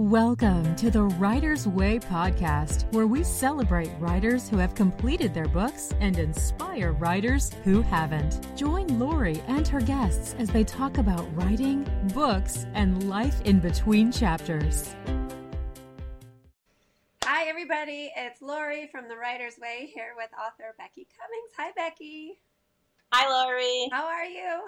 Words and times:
Welcome 0.00 0.74
to 0.76 0.90
the 0.90 1.02
Writer's 1.02 1.68
Way 1.68 1.98
podcast, 1.98 2.90
where 2.94 3.06
we 3.06 3.22
celebrate 3.22 3.90
writers 3.98 4.48
who 4.48 4.56
have 4.56 4.74
completed 4.74 5.34
their 5.34 5.46
books 5.46 5.92
and 6.00 6.18
inspire 6.18 6.92
writers 6.92 7.52
who 7.64 7.82
haven't. 7.82 8.56
Join 8.56 8.98
Laurie 8.98 9.42
and 9.46 9.68
her 9.68 9.82
guests 9.82 10.34
as 10.38 10.48
they 10.48 10.64
talk 10.64 10.96
about 10.96 11.28
writing, 11.36 11.86
books, 12.14 12.64
and 12.72 13.10
life 13.10 13.42
in 13.42 13.60
between 13.60 14.10
chapters. 14.10 14.96
Hi, 17.24 17.46
everybody. 17.50 18.10
It's 18.16 18.40
Laurie 18.40 18.88
from 18.90 19.06
The 19.06 19.18
Writer's 19.18 19.58
Way 19.58 19.92
here 19.94 20.14
with 20.16 20.30
author 20.32 20.74
Becky 20.78 21.06
Cummings. 21.20 21.52
Hi, 21.58 21.72
Becky. 21.76 22.40
Hi, 23.12 23.28
Laurie. 23.28 23.90
How 23.92 24.06
are 24.06 24.24
you? 24.24 24.62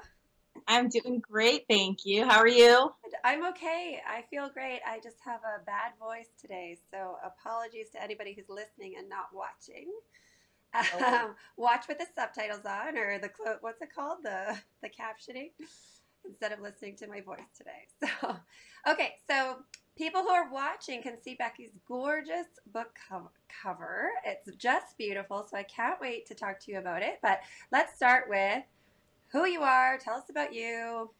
I'm 0.66 0.88
doing 0.88 1.20
great, 1.20 1.64
thank 1.68 2.04
you. 2.04 2.24
How 2.24 2.38
are 2.38 2.48
you? 2.48 2.92
I'm 3.24 3.46
okay. 3.48 4.00
I 4.08 4.22
feel 4.30 4.50
great. 4.52 4.80
I 4.86 4.98
just 5.00 5.18
have 5.24 5.40
a 5.40 5.64
bad 5.64 5.92
voice 5.98 6.28
today, 6.40 6.78
so 6.90 7.16
apologies 7.24 7.90
to 7.90 8.02
anybody 8.02 8.34
who's 8.34 8.48
listening 8.48 8.94
and 8.98 9.08
not 9.08 9.26
watching. 9.32 9.92
Oh. 10.74 11.24
Um, 11.24 11.34
watch 11.56 11.86
with 11.88 11.98
the 11.98 12.06
subtitles 12.14 12.64
on, 12.64 12.96
or 12.96 13.18
the 13.18 13.30
what's 13.60 13.82
it 13.82 13.94
called, 13.94 14.18
the 14.22 14.56
the 14.82 14.88
captioning, 14.88 15.50
instead 16.26 16.52
of 16.52 16.60
listening 16.60 16.96
to 16.96 17.06
my 17.06 17.20
voice 17.20 17.40
today. 17.56 17.86
So, 18.20 18.92
okay, 18.92 19.14
so 19.30 19.58
people 19.96 20.22
who 20.22 20.30
are 20.30 20.50
watching 20.50 21.02
can 21.02 21.20
see 21.22 21.34
Becky's 21.34 21.70
gorgeous 21.86 22.46
book 22.72 22.96
cover. 23.62 24.10
It's 24.24 24.56
just 24.56 24.98
beautiful, 24.98 25.46
so 25.48 25.56
I 25.56 25.62
can't 25.62 26.00
wait 26.00 26.26
to 26.26 26.34
talk 26.34 26.58
to 26.60 26.72
you 26.72 26.78
about 26.78 27.02
it. 27.02 27.18
But 27.22 27.40
let's 27.70 27.94
start 27.94 28.28
with 28.28 28.64
who 29.32 29.46
you 29.46 29.62
are. 29.62 29.98
Tell 29.98 30.14
us 30.14 30.28
about 30.30 30.54
you. 30.54 31.10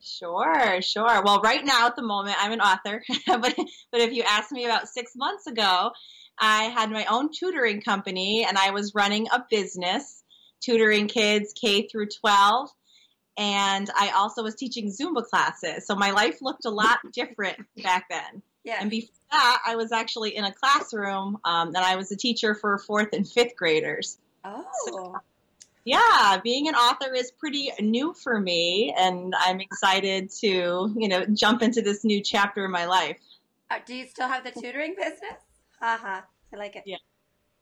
Sure, 0.00 0.82
sure. 0.82 1.22
Well, 1.22 1.40
right 1.42 1.64
now 1.64 1.86
at 1.86 1.96
the 1.96 2.02
moment, 2.02 2.36
I'm 2.40 2.52
an 2.52 2.60
author, 2.60 3.02
but 3.26 3.54
but 3.90 4.00
if 4.00 4.12
you 4.12 4.24
asked 4.28 4.50
me 4.50 4.64
about 4.64 4.88
six 4.88 5.12
months 5.14 5.46
ago, 5.46 5.92
I 6.38 6.64
had 6.64 6.90
my 6.90 7.04
own 7.06 7.30
tutoring 7.32 7.80
company 7.80 8.44
and 8.46 8.58
I 8.58 8.70
was 8.70 8.94
running 8.94 9.28
a 9.32 9.44
business 9.48 10.22
tutoring 10.60 11.08
kids 11.08 11.52
K 11.52 11.86
through 11.88 12.08
12. 12.20 12.70
And 13.38 13.88
I 13.96 14.10
also 14.10 14.42
was 14.42 14.54
teaching 14.54 14.88
Zumba 14.88 15.24
classes. 15.24 15.86
So 15.86 15.94
my 15.94 16.10
life 16.10 16.38
looked 16.42 16.64
a 16.64 16.70
lot 16.70 16.98
different 17.12 17.58
back 17.82 18.06
then. 18.10 18.42
Yeah. 18.64 18.76
And 18.80 18.90
before 18.90 19.14
that, 19.30 19.62
I 19.66 19.76
was 19.76 19.92
actually 19.92 20.36
in 20.36 20.44
a 20.44 20.52
classroom 20.52 21.38
um, 21.44 21.68
and 21.68 21.78
I 21.78 21.96
was 21.96 22.12
a 22.12 22.16
teacher 22.16 22.54
for 22.54 22.78
fourth 22.78 23.12
and 23.12 23.28
fifth 23.28 23.56
graders. 23.56 24.18
Oh. 24.44 24.64
So 24.86 25.16
yeah, 25.84 26.40
being 26.42 26.68
an 26.68 26.74
author 26.74 27.12
is 27.12 27.30
pretty 27.30 27.72
new 27.80 28.14
for 28.14 28.38
me, 28.38 28.94
and 28.96 29.34
I'm 29.36 29.60
excited 29.60 30.30
to, 30.40 30.94
you 30.96 31.08
know, 31.08 31.24
jump 31.26 31.62
into 31.62 31.82
this 31.82 32.04
new 32.04 32.22
chapter 32.22 32.64
in 32.64 32.70
my 32.70 32.86
life. 32.86 33.18
Uh, 33.70 33.78
do 33.84 33.94
you 33.94 34.06
still 34.06 34.28
have 34.28 34.44
the 34.44 34.50
tutoring 34.50 34.94
business? 34.96 35.40
Uh 35.80 35.96
huh. 35.96 36.20
I 36.52 36.56
like 36.56 36.76
it. 36.76 36.84
Yeah. 36.86 36.98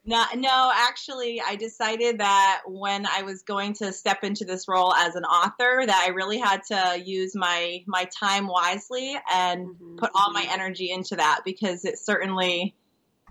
No, 0.05 0.25
no, 0.35 0.73
actually, 0.75 1.43
I 1.47 1.57
decided 1.57 2.19
that 2.19 2.63
when 2.67 3.07
I 3.07 3.23
was 3.23 3.43
going 3.43 3.75
to 3.75 3.93
step 3.93 4.25
into 4.25 4.47
this 4.47 4.67
role 4.67 4.95
as 4.95 5.15
an 5.15 5.25
author, 5.25 5.85
that 5.87 6.05
I 6.07 6.11
really 6.11 6.39
had 6.39 6.63
to 6.69 7.03
use 7.03 7.35
my 7.35 7.85
my 7.87 8.09
time 8.19 8.47
wisely 8.47 9.17
and 9.33 9.69
mm-hmm. 9.69 9.97
put 9.97 10.11
all 10.15 10.33
my 10.33 10.47
energy 10.51 10.91
into 10.91 11.17
that 11.17 11.41
because 11.45 11.85
it 11.85 11.99
certainly 11.99 12.75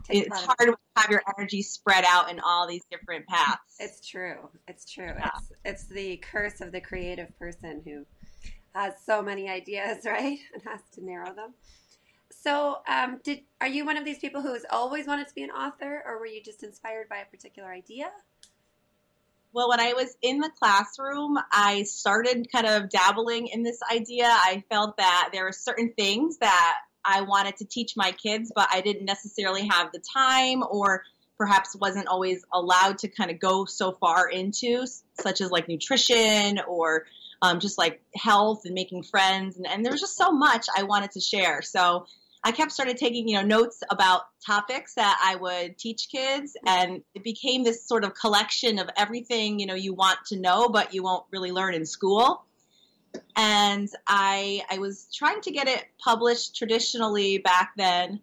it's 0.09 0.39
hard 0.39 0.69
to 0.69 0.75
have 0.95 1.09
your 1.09 1.21
energy 1.37 1.61
spread 1.61 2.03
out 2.07 2.29
in 2.31 2.39
all 2.39 2.67
these 2.67 2.83
different 2.91 3.27
paths. 3.27 3.75
It's 3.79 4.07
true. 4.07 4.49
It's 4.67 4.91
true. 4.91 5.13
Yeah. 5.17 5.29
It's 5.35 5.51
it's 5.65 5.85
the 5.87 6.17
curse 6.17 6.61
of 6.61 6.71
the 6.71 6.81
creative 6.81 7.37
person 7.39 7.81
who 7.85 8.05
has 8.73 8.93
so 9.05 9.21
many 9.21 9.49
ideas, 9.49 9.99
right, 10.05 10.39
and 10.53 10.63
has 10.63 10.81
to 10.93 11.05
narrow 11.05 11.33
them. 11.33 11.53
So, 12.31 12.77
um, 12.87 13.19
did 13.23 13.41
are 13.59 13.67
you 13.67 13.85
one 13.85 13.97
of 13.97 14.05
these 14.05 14.19
people 14.19 14.41
who 14.41 14.53
has 14.53 14.65
always 14.69 15.07
wanted 15.07 15.27
to 15.27 15.35
be 15.35 15.43
an 15.43 15.51
author, 15.51 16.03
or 16.05 16.19
were 16.19 16.27
you 16.27 16.41
just 16.43 16.63
inspired 16.63 17.09
by 17.09 17.17
a 17.17 17.25
particular 17.25 17.71
idea? 17.71 18.11
Well, 19.51 19.69
when 19.69 19.79
I 19.79 19.93
was 19.93 20.15
in 20.21 20.39
the 20.39 20.51
classroom, 20.59 21.39
I 21.51 21.83
started 21.83 22.47
kind 22.51 22.67
of 22.67 22.89
dabbling 22.89 23.47
in 23.47 23.63
this 23.63 23.79
idea. 23.91 24.27
I 24.27 24.63
felt 24.69 24.97
that 24.97 25.29
there 25.33 25.43
were 25.43 25.51
certain 25.51 25.91
things 25.97 26.37
that 26.37 26.77
I 27.09 27.21
wanted 27.21 27.57
to 27.57 27.65
teach 27.65 27.97
my 27.97 28.11
kids, 28.11 28.51
but 28.53 28.67
I 28.71 28.81
didn't 28.81 29.05
necessarily 29.05 29.67
have 29.67 29.91
the 29.91 29.99
time 29.99 30.63
or 30.69 31.03
perhaps 31.39 31.75
wasn't 31.75 32.07
always 32.07 32.45
allowed 32.53 32.99
to 32.99 33.07
kind 33.07 33.31
of 33.31 33.39
go 33.39 33.65
so 33.65 33.93
far 33.93 34.29
into, 34.29 34.85
such 35.19 35.41
as 35.41 35.49
like 35.49 35.67
nutrition 35.67 36.59
or 36.67 37.05
um, 37.41 37.59
just 37.59 37.77
like 37.79 38.01
health 38.15 38.65
and 38.65 38.75
making 38.75 39.03
friends. 39.03 39.57
And, 39.57 39.65
and 39.65 39.83
there 39.83 39.91
was 39.91 40.01
just 40.01 40.17
so 40.17 40.31
much 40.31 40.67
I 40.77 40.83
wanted 40.83 41.11
to 41.11 41.19
share. 41.19 41.63
So 41.63 42.05
I 42.43 42.51
kept 42.51 42.71
started 42.71 42.97
taking, 42.97 43.27
you 43.27 43.37
know, 43.37 43.41
notes 43.41 43.81
about 43.89 44.21
topics 44.45 44.93
that 44.95 45.17
I 45.21 45.35
would 45.35 45.79
teach 45.79 46.09
kids 46.11 46.55
and 46.65 47.01
it 47.15 47.23
became 47.23 47.63
this 47.63 47.87
sort 47.87 48.03
of 48.03 48.13
collection 48.13 48.77
of 48.77 48.89
everything, 48.95 49.59
you 49.59 49.65
know, 49.65 49.75
you 49.75 49.93
want 49.93 50.19
to 50.27 50.39
know, 50.39 50.69
but 50.69 50.93
you 50.93 51.01
won't 51.01 51.25
really 51.31 51.51
learn 51.51 51.73
in 51.73 51.85
school 51.85 52.45
and 53.35 53.89
I 54.07 54.63
I 54.69 54.79
was 54.79 55.07
trying 55.13 55.41
to 55.41 55.51
get 55.51 55.67
it 55.67 55.85
published 56.03 56.55
traditionally 56.55 57.37
back 57.39 57.71
then, 57.77 58.21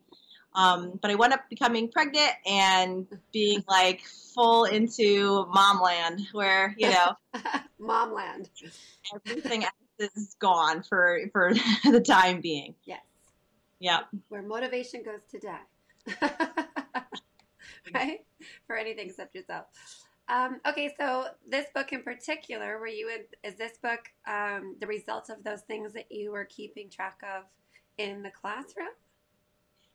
um, 0.54 0.98
but 1.00 1.10
I 1.10 1.14
wound 1.14 1.32
up 1.32 1.48
becoming 1.50 1.88
pregnant 1.88 2.32
and 2.47 3.06
being 3.32 3.64
like 3.69 4.02
full 4.34 4.64
into 4.64 5.47
momland, 5.54 6.20
where 6.32 6.74
you 6.78 6.91
know, 6.91 7.12
momland, 7.80 8.48
everything 9.14 9.64
else 9.64 10.12
is 10.16 10.36
gone 10.38 10.82
for 10.82 11.20
for 11.32 11.53
the 11.84 12.00
time 12.00 12.41
being. 12.41 12.74
Yes. 12.84 13.00
Yeah. 13.78 14.00
Where 14.28 14.42
motivation 14.42 15.03
goes 15.03 15.20
to 15.30 15.38
die. 15.38 15.60
right? 17.94 18.20
For 18.66 18.76
anything 18.76 19.08
except 19.08 19.34
yourself. 19.34 19.66
Um, 20.28 20.60
okay, 20.66 20.92
so 20.98 21.26
this 21.48 21.66
book 21.75 21.92
in 21.92 22.03
particular, 22.03 22.78
were 22.78 22.88
you 22.88 23.09
in, 23.09 23.48
is 23.48 23.56
this 23.56 23.78
book 23.78 24.00
um, 24.26 24.76
the 24.81 24.87
result 24.87 25.31
of 25.31 25.44
those 25.44 25.60
things 25.62 25.92
that 25.92 26.10
you 26.10 26.32
were 26.32 26.44
keeping 26.44 26.91
track 26.91 27.20
of 27.22 27.44
in 27.97 28.22
the 28.22 28.31
classroom? 28.31 28.88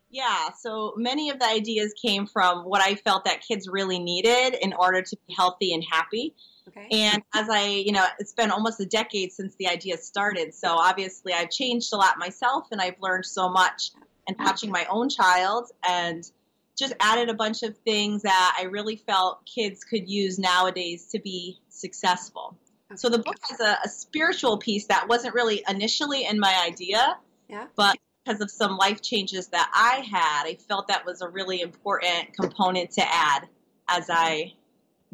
Yeah, 0.09 0.49
so 0.57 0.93
many 0.97 1.29
of 1.29 1.39
the 1.39 1.45
ideas 1.45 1.93
came 2.01 2.27
from 2.27 2.63
what 2.63 2.81
I 2.81 2.95
felt 2.95 3.25
that 3.25 3.41
kids 3.41 3.67
really 3.69 3.99
needed 3.99 4.57
in 4.61 4.73
order 4.73 5.01
to 5.01 5.17
be 5.27 5.33
healthy 5.33 5.73
and 5.73 5.83
happy. 5.89 6.35
Okay. 6.67 6.87
And 6.91 7.23
as 7.33 7.49
I, 7.49 7.65
you 7.67 7.93
know, 7.93 8.05
it's 8.19 8.33
been 8.33 8.51
almost 8.51 8.79
a 8.81 8.85
decade 8.85 9.31
since 9.31 9.55
the 9.55 9.67
idea 9.67 9.97
started. 9.97 10.53
So 10.53 10.69
obviously 10.69 11.33
I've 11.33 11.49
changed 11.49 11.93
a 11.93 11.95
lot 11.95 12.17
myself 12.17 12.67
and 12.71 12.81
I've 12.81 12.99
learned 12.99 13.25
so 13.25 13.49
much 13.49 13.91
and 14.27 14.37
watching 14.37 14.69
my 14.69 14.85
own 14.89 15.09
child 15.09 15.71
and 15.87 16.29
just 16.77 16.93
added 16.99 17.29
a 17.29 17.33
bunch 17.33 17.63
of 17.63 17.77
things 17.79 18.23
that 18.23 18.57
I 18.59 18.63
really 18.65 18.95
felt 18.95 19.45
kids 19.45 19.83
could 19.83 20.09
use 20.09 20.39
nowadays 20.39 21.07
to 21.11 21.19
be 21.19 21.59
successful. 21.69 22.57
So 22.95 23.09
the 23.09 23.19
book 23.19 23.37
has 23.49 23.59
a, 23.59 23.77
a 23.85 23.89
spiritual 23.89 24.57
piece 24.57 24.87
that 24.87 25.07
wasn't 25.07 25.33
really 25.33 25.63
initially 25.67 26.25
in 26.25 26.39
my 26.39 26.63
idea, 26.67 27.17
yeah. 27.47 27.67
but 27.75 27.97
because 28.23 28.41
of 28.41 28.51
some 28.51 28.77
life 28.77 29.01
changes 29.01 29.47
that 29.47 29.69
I 29.73 30.05
had, 30.11 30.43
I 30.45 30.57
felt 30.67 30.87
that 30.89 31.05
was 31.05 31.21
a 31.21 31.27
really 31.27 31.61
important 31.61 32.33
component 32.33 32.91
to 32.91 33.01
add 33.01 33.47
as 33.87 34.09
I 34.09 34.53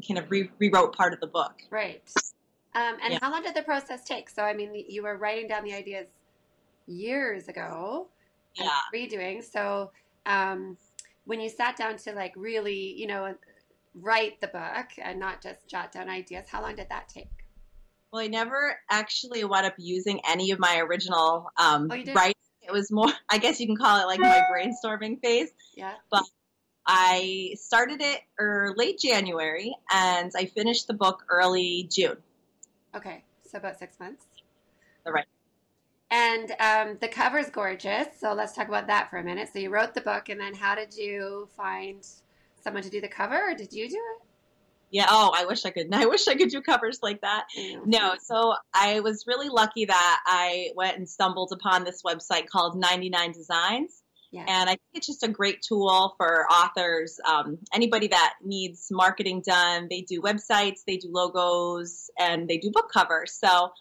kind 0.06 0.20
of 0.20 0.30
re- 0.30 0.50
rewrote 0.60 0.96
part 0.96 1.14
of 1.14 1.20
the 1.20 1.28
book. 1.28 1.54
Right. 1.70 2.02
Um, 2.76 2.98
and 3.04 3.14
yeah. 3.14 3.20
how 3.22 3.32
long 3.32 3.44
did 3.44 3.56
the 3.56 3.64
process 3.64 4.04
take? 4.04 4.30
So, 4.30 4.44
I 4.44 4.54
mean, 4.54 4.86
you 4.88 5.04
were 5.04 5.18
writing 5.18 5.48
down 5.48 5.64
the 5.64 5.74
ideas 5.74 6.08
years 6.86 7.48
ago, 7.48 8.08
yeah, 8.56 8.70
redoing. 8.94 9.44
So, 9.44 9.92
um, 10.26 10.78
when 11.28 11.42
you 11.42 11.50
sat 11.50 11.76
down 11.76 11.98
to 11.98 12.14
like 12.14 12.34
really, 12.36 12.94
you 12.98 13.06
know, 13.06 13.36
write 13.94 14.40
the 14.42 14.48
book 14.48 14.88
and 14.98 15.20
not 15.20 15.44
just 15.44 15.68
jot 15.68 15.92
down 15.92 16.10
ideas, 16.10 16.48
how 16.50 16.62
long 16.62 16.76
did 16.76 16.88
that 16.90 17.10
take? 17.10 17.30
Well, 18.12 18.22
I 18.22 18.28
never 18.28 18.78
actually 18.90 19.44
wound 19.44 19.66
up 19.66 19.76
using 19.78 20.22
any 20.28 20.52
of 20.52 20.60
my 20.60 20.80
original 20.80 21.52
um, 21.58 21.90
oh, 21.92 22.14
writing. 22.14 22.34
It 22.62 22.72
was 22.72 22.92
more, 22.92 23.12
I 23.30 23.38
guess 23.38 23.60
you 23.60 23.68
can 23.68 23.76
call 23.76 24.02
it 24.02 24.06
like 24.06 24.20
my 24.20 24.44
brainstorming 24.52 25.22
phase. 25.22 25.50
Yeah. 25.76 25.94
But 26.10 26.24
I 26.88 27.56
started 27.56 28.02
it 28.02 28.22
er, 28.40 28.74
late 28.78 28.98
January 28.98 29.76
and 29.92 30.32
I 30.36 30.46
finished 30.46 30.88
the 30.88 30.94
book 30.94 31.26
early 31.30 31.90
June. 31.92 32.18
Okay, 32.96 33.26
so 33.46 33.58
about 33.58 33.78
six 33.78 34.00
months. 34.00 34.26
The 35.06 35.12
right. 35.12 35.26
And 36.10 36.52
um, 36.60 36.98
the 37.02 37.08
cover's 37.08 37.50
gorgeous. 37.50 38.08
So 38.20 38.34
let's 38.34 38.54
talk 38.54 38.68
about 38.68 38.88
that 38.88 39.10
for 39.10 39.18
a 39.18 39.24
minute. 39.24 39.50
So 39.52 39.60
you 39.60 39.70
wrote 39.70 39.94
the 39.94 40.02
book, 40.02 40.30
and 40.30 40.40
then 40.40 40.54
how 40.54 40.76
did 40.76 40.96
you 40.96 41.50
find 41.58 42.06
someone 42.64 42.84
to 42.84 42.90
do 42.90 43.02
the 43.02 43.10
cover, 43.10 43.52
or 43.52 43.56
did 43.56 43.74
you 43.74 43.90
do 43.90 43.96
it? 43.96 44.28
Yeah. 44.90 45.08
Oh, 45.10 45.34
I 45.36 45.46
wish 45.46 45.66
I 45.66 45.72
could. 45.72 45.88
I 45.94 46.06
wish 46.06 46.28
I 46.28 46.36
could 46.36 46.50
do 46.50 46.62
covers 46.62 47.00
like 47.02 47.22
that. 47.22 47.48
No. 47.86 48.16
So 48.22 48.54
I 48.74 49.02
was 49.02 49.26
really 49.28 49.50
lucky 49.50 49.86
that 49.86 50.20
I 50.26 50.70
went 50.76 50.98
and 50.98 51.10
stumbled 51.10 51.52
upon 51.52 51.84
this 51.84 52.04
website 52.04 52.48
called 52.48 52.80
99 52.80 53.34
Designs. 53.34 54.02
Yeah. 54.32 54.46
And 54.48 54.70
I 54.70 54.74
think 54.74 54.82
it's 54.94 55.08
just 55.08 55.24
a 55.24 55.30
great 55.30 55.62
tool 55.62 56.14
for 56.18 56.46
authors. 56.52 57.18
Um, 57.28 57.60
anybody 57.74 58.08
that 58.10 58.36
needs 58.44 58.88
marketing 58.92 59.42
done, 59.46 59.88
they 59.90 60.02
do 60.02 60.22
websites, 60.22 60.82
they 60.86 60.98
do 60.98 61.08
logos, 61.12 62.10
and 62.20 62.48
they 62.48 62.58
do 62.58 62.70
book 62.72 62.92
covers. 62.92 63.34
So 63.34 63.72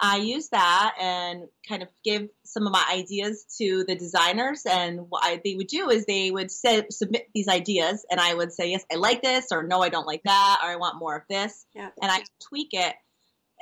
I 0.00 0.16
use 0.16 0.48
that 0.48 0.94
and 1.00 1.48
kind 1.68 1.82
of 1.82 1.88
give 2.04 2.28
some 2.44 2.66
of 2.66 2.72
my 2.72 2.84
ideas 2.92 3.44
to 3.58 3.84
the 3.86 3.94
designers. 3.94 4.62
And 4.66 5.08
what 5.08 5.24
I, 5.24 5.40
they 5.44 5.54
would 5.54 5.68
do 5.68 5.88
is 5.90 6.04
they 6.04 6.30
would 6.30 6.50
say, 6.50 6.84
submit 6.90 7.28
these 7.34 7.48
ideas, 7.48 8.04
and 8.10 8.20
I 8.20 8.34
would 8.34 8.52
say, 8.52 8.70
yes, 8.70 8.84
I 8.92 8.96
like 8.96 9.22
this, 9.22 9.52
or 9.52 9.62
no, 9.62 9.82
I 9.82 9.88
don't 9.90 10.06
like 10.06 10.22
that, 10.24 10.60
or 10.62 10.68
I 10.68 10.76
want 10.76 10.98
more 10.98 11.16
of 11.16 11.22
this. 11.28 11.64
Yeah. 11.74 11.90
And 12.02 12.10
I 12.10 12.22
tweak 12.40 12.70
it. 12.72 12.94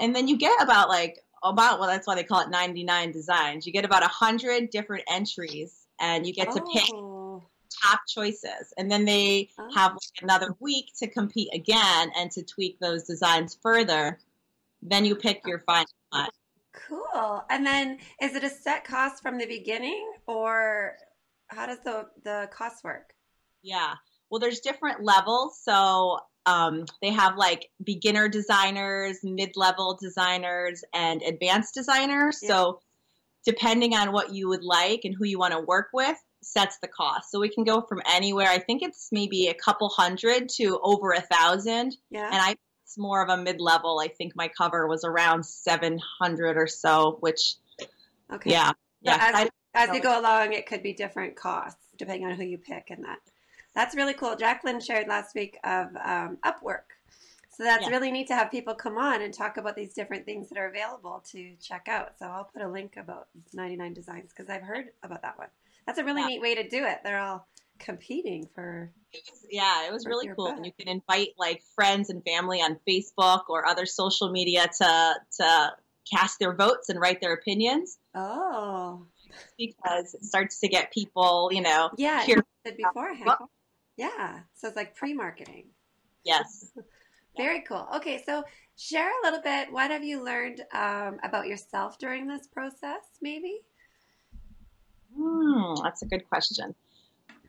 And 0.01 0.17
then 0.17 0.27
you 0.27 0.39
get 0.39 0.63
about 0.63 0.89
like, 0.89 1.19
about, 1.45 1.81
well, 1.81 1.89
that's 1.89 2.07
why 2.07 2.15
they 2.15 2.25
call 2.25 2.41
it 2.41 2.51
99 2.51 3.13
designs. 3.13 3.67
You 3.67 3.73
get 3.73 3.85
about 3.85 4.03
100 4.03 4.71
different 4.71 5.05
entries, 5.11 5.75
and 6.01 6.27
you 6.27 6.33
get 6.33 6.53
to 6.53 6.65
pick 6.73 6.85
Oh, 6.95 7.43
top 7.83 8.01
choices. 8.09 8.73
And 8.79 8.91
then 8.91 9.05
they 9.05 9.51
Oh. 9.59 9.69
have 9.75 9.93
like 9.93 10.23
another 10.23 10.55
week 10.61 10.87
to 11.01 11.09
compete 11.09 11.49
again 11.53 12.11
and 12.17 12.31
to 12.33 12.43
tweak 12.43 12.79
those 12.79 13.05
designs 13.05 13.59
further. 13.63 14.19
Then 14.83 15.05
you 15.05 15.15
pick 15.15 15.43
your 15.47 15.59
final 15.61 15.87
one. 16.13 16.29
cool. 16.89 17.45
And 17.51 17.67
then 17.67 17.99
is 18.21 18.35
it 18.35 18.45
a 18.45 18.51
set 18.51 18.85
cost 18.85 19.23
from 19.23 19.39
the 19.39 19.47
beginning 19.47 20.13
or 20.27 20.97
how 21.49 21.67
does 21.67 21.79
the, 21.85 22.07
the 22.25 22.49
cost 22.53 22.85
work? 22.85 23.15
Yeah. 23.63 23.95
Well, 24.31 24.41
there's 24.41 24.61
different 24.61 25.03
levels. 25.03 25.61
So 25.63 26.19
um, 26.47 26.87
they 27.01 27.11
have 27.11 27.37
like 27.37 27.71
beginner 27.85 28.29
designers, 28.29 29.19
mid 29.23 29.53
level 29.57 29.99
designers, 30.01 30.83
and 30.95 31.23
advanced 31.23 31.75
designers. 31.75 32.39
Yeah. 32.43 32.49
So 32.49 32.81
depending 33.45 33.95
on 33.95 34.13
what 34.13 34.33
you 34.33 34.49
would 34.49 34.65
like 34.65 35.01
and 35.05 35.15
who 35.15 35.25
you 35.25 35.39
want 35.39 35.53
to 35.53 35.61
work 35.61 35.89
with, 35.93 36.17
sets 36.43 36.79
the 36.79 36.89
cost. 36.89 37.31
So 37.31 37.41
we 37.41 37.49
can 37.49 37.65
go 37.65 37.83
from 37.83 38.03
anywhere. 38.13 38.49
I 38.49 38.59
think 38.59 38.83
it's 38.83 39.09
maybe 39.13 39.49
a 39.49 39.55
couple 39.55 39.89
hundred 39.89 40.49
to 40.57 40.81
over 40.83 41.13
a 41.13 41.21
thousand. 41.21 41.97
Yeah. 42.11 42.27
and 42.27 42.37
I 42.37 42.57
it's 42.93 42.99
more 42.99 43.23
of 43.23 43.31
a 43.31 43.43
mid 43.43 43.59
level. 43.59 44.01
I 44.05 44.09
think 44.09 44.37
my 44.37 44.49
cover 44.49 44.87
was 44.87 45.03
around 45.03 45.47
seven 45.47 45.99
hundred 46.21 46.59
or 46.59 46.67
so, 46.67 47.17
which 47.21 47.55
okay. 48.31 48.51
yeah, 48.51 48.73
yeah. 49.01 49.17
as- 49.19 49.35
I- 49.35 49.49
As 49.75 49.95
you 49.95 50.03
go 50.03 50.21
along, 50.21 50.53
it 50.53 50.67
could 50.67 50.83
be 50.83 50.93
different 50.93 51.35
costs 51.35 51.79
depending 51.97 52.27
on 52.29 52.35
who 52.35 52.45
you 52.45 52.59
pick 52.59 52.91
and 52.91 53.03
that. 53.05 53.19
That's 53.75 53.95
really 53.97 54.13
cool. 54.13 54.37
Jacqueline 54.37 54.81
shared 54.81 55.09
last 55.09 55.35
week 55.35 55.57
of 55.65 55.87
um, 56.05 56.37
Upwork. 56.45 56.93
So 57.57 57.65
that's 57.65 57.85
Yeah. 57.85 57.89
really 57.91 58.11
neat 58.13 58.27
to 58.29 58.35
have 58.35 58.51
people 58.51 58.75
come 58.75 58.99
on 58.99 59.23
and 59.23 59.33
talk 59.33 59.57
about 59.57 59.75
these 59.77 59.95
different 59.95 60.27
things 60.27 60.51
that 60.51 60.59
are 60.59 60.69
available 60.69 61.23
to 61.31 61.55
check 61.63 61.87
out. 61.89 62.19
So 62.19 62.27
I'll 62.27 62.45
put 62.53 62.61
a 62.61 62.69
link 62.69 62.99
about 62.99 63.29
99 63.55 63.95
Designs 63.95 64.31
because 64.37 64.51
I've 64.51 64.63
heard 64.63 64.89
about 65.03 65.23
that 65.23 65.39
one. 65.39 65.49
That's 65.87 65.99
a 65.99 66.05
really 66.05 66.21
Yeah. 66.21 66.27
neat 66.29 66.43
way 66.43 66.55
to 66.55 66.69
do 66.69 66.85
it. 66.85 66.99
They're 67.03 67.19
all 67.21 67.47
competing 67.83 68.49
for. 68.55 68.93
it 69.13 69.23
was- 69.31 69.47
yeah, 69.51 69.87
it 69.87 69.93
was 69.93 70.07
really 70.07 70.27
cool. 70.29 70.47
book. 70.47 70.57
And 70.57 70.65
you 70.65 70.73
can 70.79 70.89
invite 70.89 71.31
like 71.37 71.63
friends 71.75 72.09
and 72.11 72.25
family 72.25 72.61
on 72.61 72.79
Facebook 72.89 73.43
or 73.49 73.67
other 73.67 73.85
social 73.87 74.31
media 74.31 74.67
to 74.81 75.15
to 75.39 75.73
cast 76.11 76.39
their 76.39 76.55
votes 76.55 76.89
and 76.89 76.99
write 77.01 77.21
their 77.21 77.33
opinions 77.35 77.99
Oh, 78.15 79.07
because 79.59 80.15
it 80.15 80.25
starts 80.25 80.59
to 80.61 80.69
get 80.69 80.93
people, 80.93 81.51
you 81.53 81.61
know, 81.63 81.91
yeah. 81.97 82.25
Here- 82.25 82.45
beforehand. 82.65 83.27
Well- 83.27 83.51
Yeah. 83.97 84.41
So 84.55 84.69
it's 84.69 84.77
like 84.77 84.95
pre 84.95 85.13
marketing. 85.15 85.67
yes. 86.25 86.71
Very 87.37 87.63
cool. 87.63 87.89
Okay, 87.97 88.23
so 88.27 88.45
share 88.77 89.09
a 89.09 89.25
little 89.25 89.41
bit. 89.41 89.73
What 89.73 89.91
have 89.91 90.05
you 90.05 90.23
learned 90.23 90.61
um, 90.75 91.19
about 91.25 91.47
yourself 91.47 91.97
during 91.99 92.27
this 92.27 92.47
process, 92.47 93.05
maybe? 93.23 93.63
Hmm, 95.17 95.75
that's 95.83 96.03
a 96.03 96.07
good 96.07 96.29
question. 96.29 96.75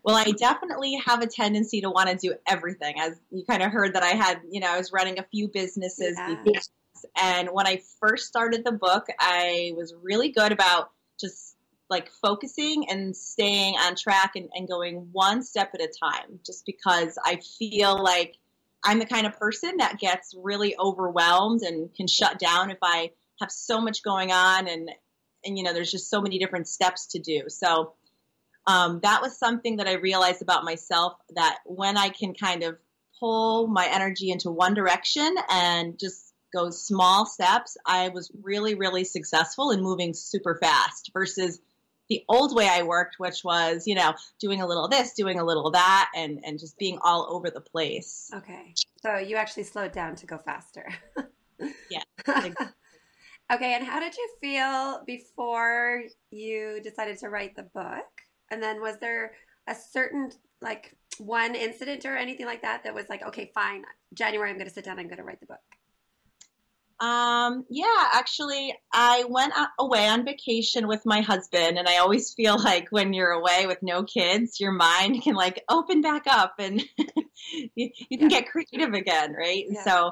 Well, 0.04 0.16
I 0.16 0.32
definitely 0.32 1.00
have 1.06 1.22
a 1.22 1.28
tendency 1.28 1.82
to 1.82 1.90
want 1.90 2.10
to 2.10 2.16
do 2.16 2.36
everything. 2.46 3.00
As 3.00 3.20
you 3.32 3.46
kind 3.46 3.64
of 3.64 3.72
heard 3.72 3.96
that 3.96 4.04
I 4.04 4.10
had, 4.10 4.42
you 4.50 4.60
know, 4.60 4.68
I 4.68 4.78
was 4.78 4.92
running 4.92 5.18
a 5.20 5.24
few 5.24 5.48
businesses 5.48 6.18
Yeah. 6.18 6.36
And 7.22 7.50
when 7.52 7.68
I 7.68 7.82
first 8.00 8.28
started 8.28 8.64
the 8.64 8.72
book, 8.72 9.08
I 9.20 9.74
was 9.76 9.94
really 10.02 10.30
good 10.30 10.52
about 10.52 10.92
just 11.20 11.56
like 11.90 12.10
focusing 12.22 12.90
and 12.90 13.16
staying 13.16 13.76
on 13.76 13.96
track 13.96 14.34
and, 14.36 14.50
and 14.54 14.68
going 14.68 15.10
one 15.12 15.44
step 15.44 15.72
at 15.74 15.82
a 15.82 15.92
time, 16.02 16.40
just 16.46 16.66
because 16.66 17.18
I 17.26 17.40
feel 17.60 18.02
like 18.02 18.38
I'm 18.84 19.00
the 19.00 19.06
kind 19.06 19.26
of 19.26 19.38
person 19.38 19.78
that 19.78 20.00
gets 20.00 20.34
really 20.38 20.76
overwhelmed 20.78 21.62
and 21.62 21.94
can 21.94 22.08
shut 22.08 22.40
down 22.40 22.72
if 22.72 22.80
I 22.82 23.12
have 23.40 23.52
so 23.52 23.80
much 23.82 24.04
going 24.04 24.32
on 24.32 24.68
and 24.68 24.90
and 25.46 25.58
you 25.58 25.64
know 25.64 25.74
there's 25.74 25.92
just 25.92 26.10
so 26.10 26.22
many 26.22 26.38
different 26.38 26.68
steps 26.68 27.08
to 27.08 27.20
do 27.20 27.44
so 27.48 27.94
um, 28.68 29.00
that 29.04 29.22
was 29.22 29.38
something 29.38 29.78
that 29.78 29.88
i 29.88 29.94
realized 29.94 30.42
about 30.42 30.64
myself 30.64 31.14
that 31.36 31.60
when 31.66 31.98
i 31.98 32.10
can 32.10 32.34
kind 32.34 32.64
of 32.64 32.78
pull 33.20 33.68
my 33.68 33.88
energy 33.92 34.32
into 34.32 34.52
one 34.52 34.74
direction 34.74 35.36
and 35.50 36.00
just 36.00 36.34
go 36.52 36.70
small 36.70 37.26
steps 37.26 37.78
i 37.86 38.10
was 38.10 38.32
really 38.42 38.76
really 38.76 39.04
successful 39.04 39.72
in 39.72 39.82
moving 39.82 40.14
super 40.14 40.58
fast 40.62 41.12
versus 41.14 41.60
the 42.10 42.24
old 42.30 42.56
way 42.56 42.68
i 42.70 42.84
worked 42.84 43.16
which 43.18 43.44
was 43.44 43.88
you 43.88 43.96
know 43.96 44.14
doing 44.40 44.62
a 44.62 44.68
little 44.68 44.86
of 44.86 44.92
this 44.92 45.14
doing 45.14 45.40
a 45.40 45.44
little 45.44 45.68
of 45.68 45.74
that 45.74 46.12
and 46.16 46.40
and 46.44 46.60
just 46.60 46.78
being 46.78 47.00
all 47.02 47.28
over 47.30 47.50
the 47.50 47.62
place 47.62 48.30
Okay, 48.36 48.74
so 49.02 49.18
you 49.18 49.36
actually 49.36 49.64
slowed 49.64 49.92
down 49.92 50.16
to 50.16 50.26
go 50.26 50.38
faster. 50.38 50.88
Yeah. 51.90 52.04
okay, 53.54 53.74
and 53.74 53.86
how 53.86 54.00
did 54.00 54.16
you 54.16 54.30
feel 54.42 55.04
before 55.06 56.04
you 56.32 56.82
decided 56.84 57.18
to 57.20 57.30
write 57.30 57.56
the 57.56 57.64
book? 57.64 58.06
And 58.54 58.62
then 58.62 58.80
was 58.82 58.98
there 59.00 59.32
a 59.68 59.74
certain, 59.74 60.32
like, 60.62 60.96
one 61.18 61.56
incident 61.56 62.06
or 62.06 62.16
anything 62.16 62.46
like 62.46 62.62
that 62.62 62.84
that 62.84 62.94
was 62.94 63.10
like, 63.10 63.24
okay, 63.24 63.52
fine, 63.56 63.84
January, 64.14 64.52
I'm 64.52 64.58
going 64.58 64.68
to 64.68 64.74
sit 64.74 64.86
down, 64.86 65.00
I'm 65.00 65.08
going 65.08 65.18
to 65.18 65.24
write 65.24 65.40
the 65.40 65.48
book? 65.48 65.58
Um, 67.00 67.66
yeah, 67.70 68.08
actually, 68.14 68.76
I 68.94 69.26
went 69.28 69.54
away 69.80 70.08
on 70.08 70.24
vacation 70.24 70.88
with 70.88 71.02
my 71.04 71.22
husband, 71.22 71.80
and 71.80 71.88
I 71.88 71.98
always 71.98 72.34
feel 72.34 72.58
like 72.64 72.88
when 72.92 73.12
you're 73.14 73.32
away 73.32 73.66
with 73.66 73.80
no 73.82 74.04
kids, 74.04 74.60
your 74.60 74.72
mind 74.72 75.24
can 75.24 75.34
like 75.34 75.64
open 75.68 76.02
back 76.02 76.28
up 76.28 76.54
and 76.60 76.84
you, 77.76 77.90
you 78.10 78.18
can 78.20 78.28
get 78.28 78.50
creative 78.50 78.94
again, 78.94 79.34
right? 79.34 79.66
Yeah. 79.68 79.84
so, 79.84 80.12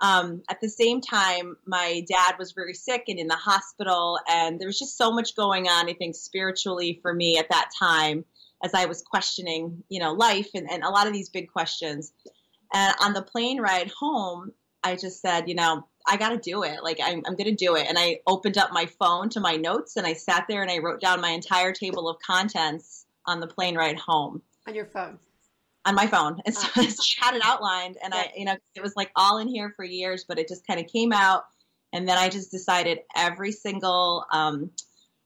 um, 0.00 0.42
at 0.48 0.60
the 0.60 0.68
same 0.68 1.00
time, 1.00 1.56
my 1.66 2.04
dad 2.08 2.36
was 2.38 2.52
very 2.52 2.74
sick 2.74 3.04
and 3.08 3.18
in 3.18 3.28
the 3.28 3.36
hospital, 3.36 4.18
and 4.28 4.58
there 4.58 4.68
was 4.68 4.78
just 4.78 4.96
so 4.96 5.12
much 5.12 5.36
going 5.36 5.68
on, 5.68 5.88
I 5.88 5.92
think, 5.92 6.16
spiritually 6.16 6.98
for 7.02 7.12
me 7.12 7.38
at 7.38 7.50
that 7.50 7.70
time 7.78 8.24
as 8.62 8.74
I 8.74 8.86
was 8.86 9.02
questioning, 9.02 9.82
you 9.88 10.00
know, 10.00 10.12
life 10.12 10.50
and, 10.54 10.70
and 10.70 10.82
a 10.82 10.90
lot 10.90 11.06
of 11.06 11.12
these 11.12 11.28
big 11.28 11.50
questions. 11.52 12.12
And 12.72 12.94
on 13.02 13.12
the 13.12 13.22
plane 13.22 13.60
ride 13.60 13.90
home, 13.90 14.52
I 14.82 14.96
just 14.96 15.20
said, 15.20 15.48
you 15.48 15.54
know, 15.54 15.86
I 16.06 16.16
got 16.16 16.30
to 16.30 16.38
do 16.38 16.62
it. 16.62 16.82
Like, 16.82 16.98
I'm, 17.02 17.22
I'm 17.26 17.36
going 17.36 17.44
to 17.44 17.54
do 17.54 17.76
it. 17.76 17.86
And 17.88 17.98
I 17.98 18.20
opened 18.26 18.58
up 18.58 18.72
my 18.72 18.86
phone 18.86 19.28
to 19.30 19.40
my 19.40 19.56
notes 19.56 19.96
and 19.96 20.06
I 20.06 20.14
sat 20.14 20.46
there 20.48 20.62
and 20.62 20.70
I 20.70 20.78
wrote 20.78 21.00
down 21.00 21.20
my 21.20 21.30
entire 21.30 21.72
table 21.72 22.08
of 22.08 22.18
contents 22.24 23.06
on 23.26 23.40
the 23.40 23.46
plane 23.46 23.76
ride 23.76 23.98
home 23.98 24.42
On 24.66 24.74
your 24.74 24.86
phone. 24.86 25.18
On 25.84 25.94
my 25.94 26.06
phone. 26.06 26.40
And 26.44 26.54
so. 26.54 26.68
I 26.76 26.82
had 27.18 27.34
it 27.34 27.42
outlined 27.44 27.96
and 28.02 28.12
I, 28.14 28.32
you 28.36 28.44
know, 28.44 28.56
it 28.74 28.82
was 28.82 28.94
like 28.96 29.10
all 29.16 29.38
in 29.38 29.48
here 29.48 29.72
for 29.76 29.84
years, 29.84 30.24
but 30.28 30.38
it 30.38 30.48
just 30.48 30.66
kind 30.66 30.80
of 30.80 30.86
came 30.86 31.12
out. 31.12 31.44
And 31.92 32.08
then 32.08 32.16
I 32.18 32.28
just 32.28 32.50
decided 32.50 33.00
every 33.16 33.52
single 33.52 34.24
um, 34.32 34.70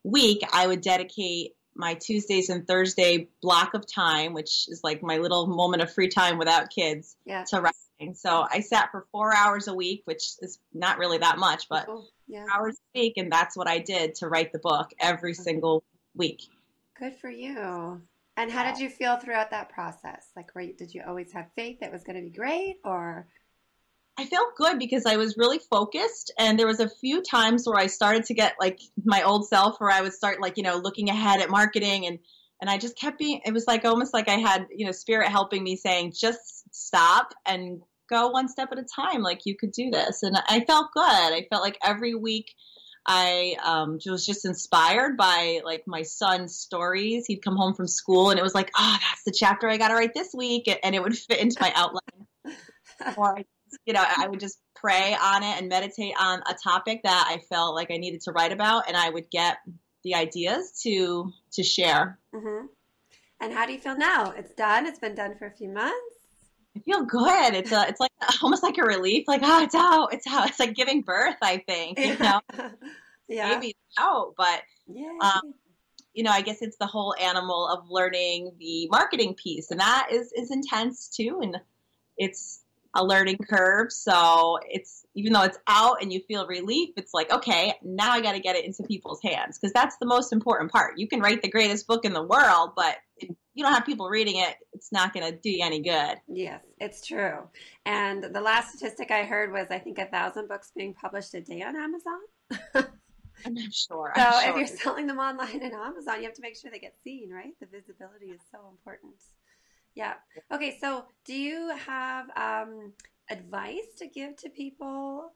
week 0.02 0.42
I 0.52 0.66
would 0.66 0.80
dedicate 0.80 1.54
my 1.76 1.94
Tuesdays 1.94 2.50
and 2.50 2.66
Thursday 2.66 3.28
block 3.42 3.74
of 3.74 3.84
time, 3.86 4.32
which 4.32 4.68
is 4.68 4.80
like 4.84 5.02
my 5.02 5.18
little 5.18 5.46
moment 5.48 5.82
of 5.82 5.92
free 5.92 6.08
time 6.08 6.38
without 6.38 6.70
kids, 6.70 7.16
Yeah. 7.26 7.44
to 7.48 7.60
writing. 7.60 8.14
So 8.14 8.46
I 8.48 8.60
sat 8.60 8.90
for 8.92 9.06
four 9.10 9.34
hours 9.34 9.66
a 9.66 9.74
week, 9.74 10.02
which 10.04 10.34
is 10.40 10.58
not 10.72 10.98
really 10.98 11.18
that 11.18 11.36
much, 11.38 11.68
but 11.68 11.86
Cool. 11.86 12.08
Yeah. 12.28 12.46
hours 12.52 12.76
a 12.94 12.98
week. 13.00 13.14
And 13.16 13.30
that's 13.30 13.56
what 13.56 13.68
I 13.68 13.78
did 13.80 14.14
to 14.16 14.28
write 14.28 14.52
the 14.52 14.58
book 14.60 14.92
every 15.00 15.34
single 15.34 15.82
week. 16.14 16.42
Good 16.98 17.16
for 17.16 17.28
you. 17.28 18.00
And 18.36 18.50
how 18.50 18.64
did 18.64 18.80
you 18.80 18.90
feel 18.90 19.16
throughout 19.16 19.50
that 19.50 19.68
process? 19.68 20.26
Like, 20.34 20.54
were 20.54 20.60
you, 20.60 20.74
did 20.74 20.92
you 20.92 21.02
always 21.06 21.32
have 21.32 21.46
faith 21.54 21.78
it 21.82 21.92
was 21.92 22.02
going 22.02 22.16
to 22.16 22.22
be 22.22 22.36
great, 22.36 22.76
or 22.84 23.28
I 24.16 24.26
felt 24.26 24.54
good 24.56 24.78
because 24.78 25.06
I 25.06 25.16
was 25.16 25.36
really 25.36 25.58
focused 25.58 26.32
and 26.38 26.58
there 26.58 26.68
was 26.68 26.80
a 26.80 26.88
few 26.88 27.20
times 27.20 27.66
where 27.66 27.78
I 27.78 27.88
started 27.88 28.24
to 28.26 28.34
get 28.34 28.54
like 28.60 28.78
my 29.04 29.22
old 29.22 29.48
self 29.48 29.80
where 29.80 29.90
I 29.90 30.02
would 30.02 30.12
start 30.12 30.40
like, 30.40 30.56
you 30.56 30.62
know, 30.62 30.76
looking 30.76 31.10
ahead 31.10 31.40
at 31.40 31.50
marketing 31.50 32.06
and 32.06 32.18
and 32.60 32.70
I 32.70 32.78
just 32.78 32.96
kept 32.96 33.18
being 33.18 33.40
it 33.44 33.52
was 33.52 33.66
like 33.66 33.84
almost 33.84 34.14
like 34.14 34.28
I 34.28 34.36
had, 34.36 34.66
you 34.70 34.86
know, 34.86 34.92
spirit 34.92 35.28
helping 35.28 35.64
me 35.64 35.74
saying 35.74 36.12
just 36.16 36.62
stop 36.72 37.34
and 37.44 37.82
go 38.08 38.28
one 38.28 38.48
step 38.48 38.68
at 38.70 38.78
a 38.78 38.84
time 38.84 39.20
like 39.20 39.40
you 39.46 39.56
could 39.56 39.72
do 39.72 39.90
this 39.90 40.22
and 40.22 40.36
I 40.46 40.60
felt 40.64 40.92
good. 40.94 41.02
I 41.02 41.46
felt 41.50 41.62
like 41.62 41.78
every 41.82 42.14
week 42.14 42.54
I 43.06 43.56
um, 43.62 43.98
was 44.06 44.24
just 44.24 44.44
inspired 44.44 45.16
by 45.16 45.60
like 45.64 45.84
my 45.86 46.02
son's 46.02 46.56
stories. 46.56 47.26
He'd 47.26 47.42
come 47.42 47.56
home 47.56 47.74
from 47.74 47.86
school 47.86 48.30
and 48.30 48.38
it 48.38 48.42
was 48.42 48.54
like, 48.54 48.70
oh, 48.76 48.96
that's 49.00 49.24
the 49.24 49.32
chapter 49.32 49.68
I 49.68 49.76
got 49.76 49.88
to 49.88 49.94
write 49.94 50.14
this 50.14 50.32
week, 50.34 50.68
and 50.82 50.94
it 50.94 51.02
would 51.02 51.16
fit 51.16 51.40
into 51.40 51.56
my 51.60 51.72
outline. 51.74 52.26
or 53.16 53.40
you 53.86 53.92
know, 53.92 54.04
I 54.04 54.28
would 54.28 54.40
just 54.40 54.58
pray 54.74 55.16
on 55.20 55.42
it 55.42 55.58
and 55.58 55.68
meditate 55.68 56.14
on 56.18 56.40
a 56.48 56.54
topic 56.54 57.02
that 57.02 57.26
I 57.28 57.38
felt 57.38 57.74
like 57.74 57.90
I 57.90 57.96
needed 57.96 58.22
to 58.22 58.32
write 58.32 58.52
about, 58.52 58.88
and 58.88 58.96
I 58.96 59.10
would 59.10 59.30
get 59.30 59.58
the 60.02 60.14
ideas 60.14 60.80
to 60.82 61.32
to 61.52 61.62
share. 61.62 62.18
hmm 62.34 62.66
And 63.40 63.52
how 63.52 63.66
do 63.66 63.72
you 63.72 63.78
feel 63.78 63.96
now? 63.96 64.30
It's 64.30 64.54
done. 64.54 64.86
It's 64.86 64.98
been 64.98 65.14
done 65.14 65.36
for 65.38 65.46
a 65.46 65.50
few 65.50 65.68
months. 65.68 66.13
I 66.76 66.80
feel 66.80 67.04
good. 67.04 67.54
It's 67.54 67.72
a, 67.72 67.86
it's 67.88 68.00
like 68.00 68.10
almost 68.42 68.62
like 68.62 68.78
a 68.78 68.82
relief. 68.82 69.24
Like, 69.28 69.42
oh, 69.44 69.62
it's 69.62 69.74
out. 69.74 70.12
It's 70.12 70.26
out. 70.26 70.48
It's 70.48 70.58
like 70.58 70.74
giving 70.74 71.02
birth. 71.02 71.36
I 71.42 71.58
think 71.58 71.98
you 71.98 72.18
know, 72.18 72.40
yeah, 73.28 73.54
baby's 73.54 73.74
out. 73.98 74.34
But 74.36 74.62
yeah. 74.86 75.18
um, 75.20 75.54
you 76.14 76.24
know, 76.24 76.30
I 76.30 76.42
guess 76.42 76.62
it's 76.62 76.76
the 76.78 76.86
whole 76.86 77.14
animal 77.20 77.68
of 77.68 77.90
learning 77.90 78.52
the 78.58 78.88
marketing 78.90 79.34
piece, 79.34 79.70
and 79.70 79.80
that 79.80 80.08
is 80.10 80.32
is 80.32 80.50
intense 80.50 81.08
too, 81.08 81.40
and 81.42 81.56
it's 82.16 82.60
a 82.96 83.04
learning 83.04 83.38
curve. 83.38 83.92
So 83.92 84.58
it's 84.68 85.04
even 85.14 85.32
though 85.32 85.42
it's 85.42 85.58
out 85.68 86.02
and 86.02 86.12
you 86.12 86.20
feel 86.26 86.46
relief, 86.46 86.90
it's 86.96 87.14
like 87.14 87.32
okay, 87.32 87.74
now 87.82 88.10
I 88.10 88.20
got 88.20 88.32
to 88.32 88.40
get 88.40 88.56
it 88.56 88.64
into 88.64 88.82
people's 88.82 89.20
hands 89.22 89.58
because 89.58 89.72
that's 89.72 89.96
the 89.98 90.06
most 90.06 90.32
important 90.32 90.72
part. 90.72 90.98
You 90.98 91.06
can 91.06 91.20
write 91.20 91.42
the 91.42 91.50
greatest 91.50 91.86
book 91.86 92.04
in 92.04 92.12
the 92.12 92.22
world, 92.22 92.72
but 92.76 92.96
if 93.18 93.30
you 93.54 93.62
don't 93.62 93.72
have 93.72 93.86
people 93.86 94.08
reading 94.08 94.36
it, 94.36 94.56
it's 94.84 94.92
not 94.92 95.14
going 95.14 95.24
to 95.24 95.38
do 95.38 95.48
you 95.48 95.64
any 95.64 95.80
good. 95.80 96.16
Yes, 96.28 96.60
it's 96.78 97.06
true. 97.06 97.38
And 97.86 98.22
the 98.22 98.40
last 98.40 98.76
statistic 98.76 99.10
I 99.10 99.22
heard 99.22 99.50
was 99.50 99.68
I 99.70 99.78
think 99.78 99.98
a 99.98 100.04
thousand 100.04 100.46
books 100.46 100.72
being 100.76 100.92
published 100.92 101.32
a 101.32 101.40
day 101.40 101.62
on 101.62 101.74
Amazon. 101.74 102.18
I'm 103.46 103.54
not 103.54 103.72
sure. 103.72 104.12
So 104.16 104.22
I'm 104.22 104.34
if 104.40 104.44
sure. 104.44 104.58
you're 104.58 104.66
selling 104.66 105.06
them 105.06 105.18
online 105.18 105.62
and 105.62 105.72
Amazon, 105.72 106.18
you 106.18 106.24
have 106.24 106.34
to 106.34 106.42
make 106.42 106.54
sure 106.54 106.70
they 106.70 106.78
get 106.78 106.96
seen, 107.02 107.30
right? 107.30 107.54
The 107.60 107.66
visibility 107.66 108.26
is 108.26 108.42
so 108.50 108.58
important. 108.70 109.14
Yeah. 109.94 110.14
Okay. 110.52 110.76
So 110.78 111.06
do 111.24 111.32
you 111.32 111.74
have 111.86 112.26
um, 112.36 112.92
advice 113.30 113.88
to 114.00 114.06
give 114.06 114.36
to 114.36 114.50
people 114.50 115.30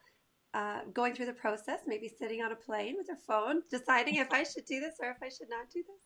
uh, 0.52 0.80
going 0.92 1.14
through 1.14 1.26
the 1.26 1.32
process? 1.32 1.80
Maybe 1.86 2.12
sitting 2.20 2.42
on 2.42 2.52
a 2.52 2.56
plane 2.56 2.96
with 2.98 3.06
their 3.06 3.18
phone, 3.26 3.62
deciding 3.70 4.16
if 4.16 4.30
I 4.30 4.42
should 4.42 4.66
do 4.66 4.78
this 4.78 4.96
or 5.00 5.08
if 5.08 5.16
I 5.22 5.30
should 5.30 5.48
not 5.48 5.70
do 5.72 5.80
this. 5.80 6.02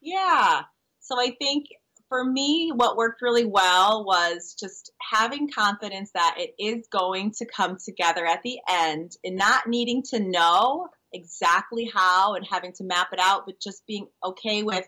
Yeah. 0.00 0.62
So 1.00 1.20
I 1.20 1.36
think 1.38 1.66
for 2.14 2.24
me, 2.24 2.70
what 2.72 2.96
worked 2.96 3.22
really 3.22 3.44
well 3.44 4.04
was 4.04 4.54
just 4.54 4.92
having 5.02 5.50
confidence 5.50 6.12
that 6.14 6.36
it 6.38 6.54
is 6.60 6.86
going 6.86 7.32
to 7.32 7.44
come 7.44 7.76
together 7.84 8.24
at 8.24 8.40
the 8.44 8.60
end 8.70 9.16
and 9.24 9.34
not 9.34 9.66
needing 9.66 10.00
to 10.00 10.20
know 10.20 10.86
exactly 11.12 11.90
how 11.92 12.34
and 12.34 12.46
having 12.48 12.72
to 12.74 12.84
map 12.84 13.08
it 13.12 13.18
out, 13.20 13.46
but 13.46 13.58
just 13.60 13.84
being 13.88 14.06
okay 14.22 14.62
with 14.62 14.86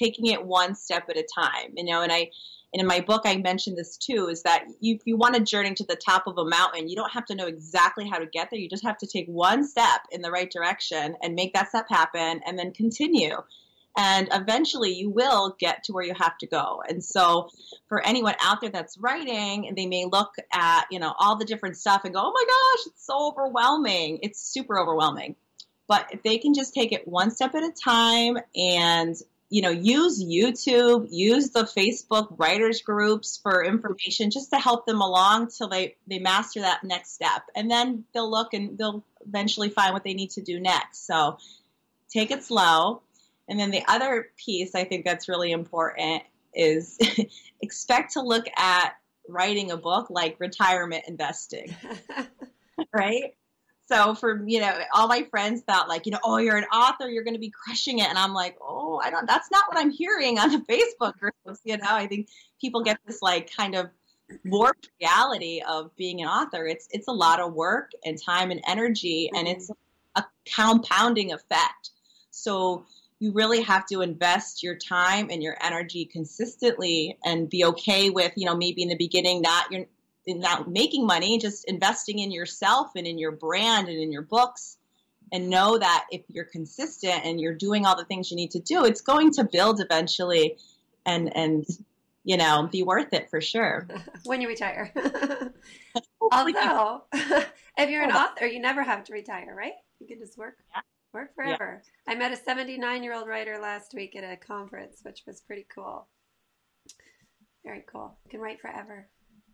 taking 0.00 0.26
it 0.26 0.46
one 0.46 0.76
step 0.76 1.10
at 1.10 1.16
a 1.16 1.26
time. 1.34 1.72
You 1.74 1.82
know, 1.82 2.02
and 2.02 2.12
I 2.12 2.30
and 2.72 2.80
in 2.80 2.86
my 2.86 3.00
book 3.00 3.22
I 3.24 3.38
mentioned 3.38 3.76
this 3.76 3.96
too, 3.96 4.28
is 4.28 4.44
that 4.44 4.62
if 4.80 5.00
you 5.04 5.16
want 5.16 5.34
to 5.34 5.40
journey 5.42 5.74
to 5.74 5.84
the 5.84 5.96
top 5.96 6.28
of 6.28 6.38
a 6.38 6.44
mountain, 6.44 6.88
you 6.88 6.94
don't 6.94 7.10
have 7.10 7.26
to 7.26 7.34
know 7.34 7.48
exactly 7.48 8.08
how 8.08 8.18
to 8.18 8.26
get 8.26 8.50
there. 8.52 8.60
You 8.60 8.68
just 8.68 8.84
have 8.84 8.98
to 8.98 9.08
take 9.08 9.26
one 9.26 9.66
step 9.66 10.02
in 10.12 10.22
the 10.22 10.30
right 10.30 10.48
direction 10.48 11.16
and 11.24 11.34
make 11.34 11.54
that 11.54 11.70
step 11.70 11.86
happen 11.88 12.40
and 12.46 12.56
then 12.56 12.70
continue 12.72 13.34
and 13.98 14.28
eventually 14.32 14.94
you 14.94 15.10
will 15.10 15.56
get 15.58 15.82
to 15.84 15.92
where 15.92 16.04
you 16.04 16.14
have 16.14 16.38
to 16.38 16.46
go. 16.46 16.82
And 16.88 17.04
so 17.04 17.50
for 17.88 18.00
anyone 18.06 18.36
out 18.40 18.60
there 18.60 18.70
that's 18.70 18.96
writing 18.96 19.72
they 19.76 19.86
may 19.86 20.06
look 20.06 20.34
at 20.52 20.86
you 20.90 21.00
know 21.00 21.12
all 21.18 21.36
the 21.36 21.44
different 21.44 21.76
stuff 21.76 22.04
and 22.04 22.14
go 22.14 22.20
oh 22.22 22.32
my 22.32 22.44
gosh 22.46 22.86
it's 22.86 23.04
so 23.04 23.28
overwhelming. 23.28 24.20
It's 24.22 24.40
super 24.40 24.78
overwhelming. 24.78 25.36
But 25.88 26.06
if 26.12 26.22
they 26.22 26.38
can 26.38 26.54
just 26.54 26.74
take 26.74 26.92
it 26.92 27.08
one 27.08 27.30
step 27.30 27.54
at 27.54 27.62
a 27.64 27.72
time 27.72 28.38
and 28.54 29.16
you 29.50 29.62
know 29.62 29.70
use 29.70 30.22
youtube 30.22 31.06
use 31.10 31.50
the 31.50 31.62
facebook 31.62 32.38
writers 32.38 32.82
groups 32.82 33.38
for 33.42 33.64
information 33.64 34.30
just 34.30 34.50
to 34.50 34.58
help 34.58 34.84
them 34.84 35.00
along 35.00 35.48
till 35.48 35.68
they 35.68 35.96
they 36.06 36.18
master 36.18 36.60
that 36.60 36.84
next 36.84 37.14
step. 37.14 37.42
And 37.56 37.70
then 37.70 38.04
they'll 38.14 38.30
look 38.30 38.54
and 38.54 38.78
they'll 38.78 39.02
eventually 39.26 39.70
find 39.70 39.92
what 39.92 40.04
they 40.04 40.14
need 40.14 40.30
to 40.32 40.42
do 40.42 40.60
next. 40.60 41.06
So 41.06 41.38
take 42.10 42.30
it 42.30 42.44
slow 42.44 43.02
and 43.48 43.58
then 43.58 43.70
the 43.70 43.82
other 43.88 44.28
piece 44.36 44.74
I 44.74 44.84
think 44.84 45.04
that's 45.04 45.28
really 45.28 45.52
important 45.52 46.22
is 46.54 46.98
expect 47.62 48.12
to 48.14 48.22
look 48.22 48.46
at 48.56 48.94
writing 49.28 49.70
a 49.70 49.76
book 49.76 50.08
like 50.10 50.36
retirement 50.40 51.04
investing, 51.06 51.74
right? 52.92 53.34
So 53.86 54.14
for 54.14 54.44
you 54.46 54.60
know, 54.60 54.78
all 54.94 55.08
my 55.08 55.22
friends 55.30 55.62
thought 55.62 55.88
like, 55.88 56.04
you 56.04 56.12
know, 56.12 56.18
oh, 56.22 56.36
you're 56.36 56.56
an 56.56 56.64
author, 56.64 57.08
you're 57.08 57.24
going 57.24 57.34
to 57.34 57.40
be 57.40 57.50
crushing 57.50 58.00
it, 58.00 58.08
and 58.08 58.18
I'm 58.18 58.34
like, 58.34 58.56
oh, 58.60 59.00
I 59.02 59.10
don't. 59.10 59.26
That's 59.26 59.50
not 59.50 59.64
what 59.68 59.78
I'm 59.78 59.90
hearing 59.90 60.38
on 60.38 60.50
the 60.50 60.58
Facebook 60.58 61.14
groups. 61.18 61.60
You 61.64 61.78
know, 61.78 61.86
I 61.88 62.06
think 62.06 62.28
people 62.60 62.82
get 62.82 62.98
this 63.06 63.22
like 63.22 63.50
kind 63.54 63.74
of 63.74 63.88
warped 64.44 64.90
reality 65.00 65.62
of 65.66 65.94
being 65.96 66.20
an 66.20 66.28
author. 66.28 66.66
It's 66.66 66.86
it's 66.90 67.08
a 67.08 67.12
lot 67.12 67.40
of 67.40 67.54
work 67.54 67.92
and 68.04 68.22
time 68.22 68.50
and 68.50 68.60
energy, 68.68 69.30
and 69.34 69.48
it's 69.48 69.70
mm-hmm. 69.70 70.22
a 70.22 70.26
compounding 70.54 71.32
effect. 71.32 71.90
So 72.30 72.84
you 73.20 73.32
really 73.32 73.62
have 73.62 73.84
to 73.86 74.00
invest 74.00 74.62
your 74.62 74.76
time 74.76 75.28
and 75.30 75.42
your 75.42 75.56
energy 75.60 76.04
consistently 76.04 77.18
and 77.24 77.50
be 77.50 77.64
okay 77.64 78.10
with 78.10 78.32
you 78.36 78.46
know 78.46 78.56
maybe 78.56 78.82
in 78.82 78.88
the 78.88 78.96
beginning 78.96 79.42
not 79.42 79.70
you're 79.70 79.86
not 80.26 80.70
making 80.70 81.06
money 81.06 81.38
just 81.38 81.64
investing 81.66 82.18
in 82.18 82.30
yourself 82.30 82.90
and 82.96 83.06
in 83.06 83.18
your 83.18 83.32
brand 83.32 83.88
and 83.88 83.98
in 83.98 84.12
your 84.12 84.22
books 84.22 84.76
and 85.32 85.48
know 85.48 85.78
that 85.78 86.06
if 86.10 86.22
you're 86.28 86.44
consistent 86.44 87.24
and 87.24 87.40
you're 87.40 87.54
doing 87.54 87.84
all 87.84 87.96
the 87.96 88.04
things 88.04 88.30
you 88.30 88.36
need 88.36 88.50
to 88.50 88.60
do 88.60 88.84
it's 88.84 89.00
going 89.00 89.30
to 89.32 89.44
build 89.44 89.80
eventually 89.80 90.56
and 91.06 91.34
and 91.36 91.66
you 92.24 92.36
know 92.36 92.68
be 92.70 92.82
worth 92.82 93.12
it 93.12 93.30
for 93.30 93.40
sure. 93.40 93.88
When 94.24 94.42
you 94.42 94.48
retire. 94.48 94.92
Although 96.32 97.04
if 97.12 97.90
you're 97.90 98.02
an 98.02 98.12
author 98.12 98.46
you 98.46 98.60
never 98.60 98.82
have 98.82 99.04
to 99.04 99.12
retire 99.12 99.54
right? 99.56 99.72
You 99.98 100.06
can 100.06 100.18
just 100.18 100.36
work. 100.36 100.58
Yeah 100.74 100.82
Work 101.14 101.34
forever. 101.34 101.82
Yeah. 102.06 102.12
I 102.12 102.16
met 102.16 102.32
a 102.32 102.36
79 102.36 103.02
year 103.02 103.14
old 103.14 103.28
writer 103.28 103.58
last 103.60 103.94
week 103.94 104.14
at 104.16 104.24
a 104.24 104.36
conference, 104.36 105.00
which 105.02 105.22
was 105.26 105.40
pretty 105.40 105.66
cool. 105.74 106.06
Very 107.64 107.84
cool. 107.90 108.16
You 108.24 108.30
can 108.30 108.40
write 108.40 108.60
forever. 108.60 109.08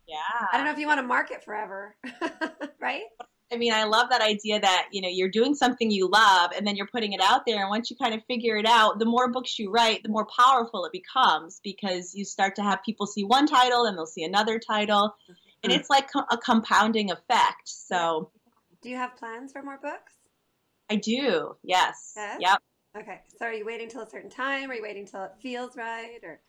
Yeah. 0.07 0.47
I 0.51 0.57
don't 0.57 0.65
know 0.65 0.71
if 0.71 0.77
you 0.77 0.87
want 0.87 0.99
to 0.99 1.07
market 1.07 1.43
forever, 1.43 1.95
right? 2.81 3.03
I 3.51 3.57
mean, 3.57 3.73
I 3.73 3.83
love 3.83 4.09
that 4.09 4.21
idea 4.21 4.59
that, 4.59 4.87
you 4.91 5.01
know, 5.01 5.07
you're 5.09 5.29
doing 5.29 5.53
something 5.53 5.91
you 5.91 6.09
love 6.09 6.51
and 6.55 6.65
then 6.65 6.75
you're 6.75 6.87
putting 6.87 7.13
it 7.13 7.21
out 7.21 7.45
there. 7.45 7.61
And 7.61 7.69
once 7.69 7.91
you 7.91 7.95
kind 7.95 8.15
of 8.15 8.23
figure 8.25 8.57
it 8.57 8.65
out, 8.65 8.99
the 8.99 9.05
more 9.05 9.31
books 9.31 9.59
you 9.59 9.71
write, 9.71 10.03
the 10.03 10.09
more 10.09 10.25
powerful 10.25 10.85
it 10.85 10.91
becomes 10.91 11.59
because 11.63 12.15
you 12.15 12.25
start 12.25 12.55
to 12.55 12.63
have 12.63 12.83
people 12.83 13.05
see 13.05 13.23
one 13.23 13.45
title 13.45 13.85
and 13.85 13.97
they'll 13.97 14.07
see 14.07 14.23
another 14.23 14.59
title. 14.59 15.15
And 15.63 15.71
mm-hmm. 15.71 15.79
it's 15.79 15.89
like 15.89 16.09
a 16.31 16.37
compounding 16.37 17.11
effect. 17.11 17.67
So, 17.67 18.31
do 18.81 18.89
you 18.89 18.97
have 18.97 19.15
plans 19.15 19.51
for 19.51 19.61
more 19.61 19.79
books? 19.81 20.13
I 20.89 20.95
do. 20.95 21.55
Yes. 21.63 22.13
yes. 22.15 22.37
Yep. 22.39 22.59
Okay. 22.99 23.21
So 23.37 23.45
are 23.45 23.53
you 23.53 23.65
waiting 23.65 23.89
till 23.89 24.01
a 24.01 24.09
certain 24.09 24.29
time? 24.29 24.69
Are 24.71 24.73
you 24.73 24.81
waiting 24.81 25.05
till 25.05 25.23
it 25.23 25.31
feels 25.41 25.75
right? 25.75 26.19
Or 26.23 26.39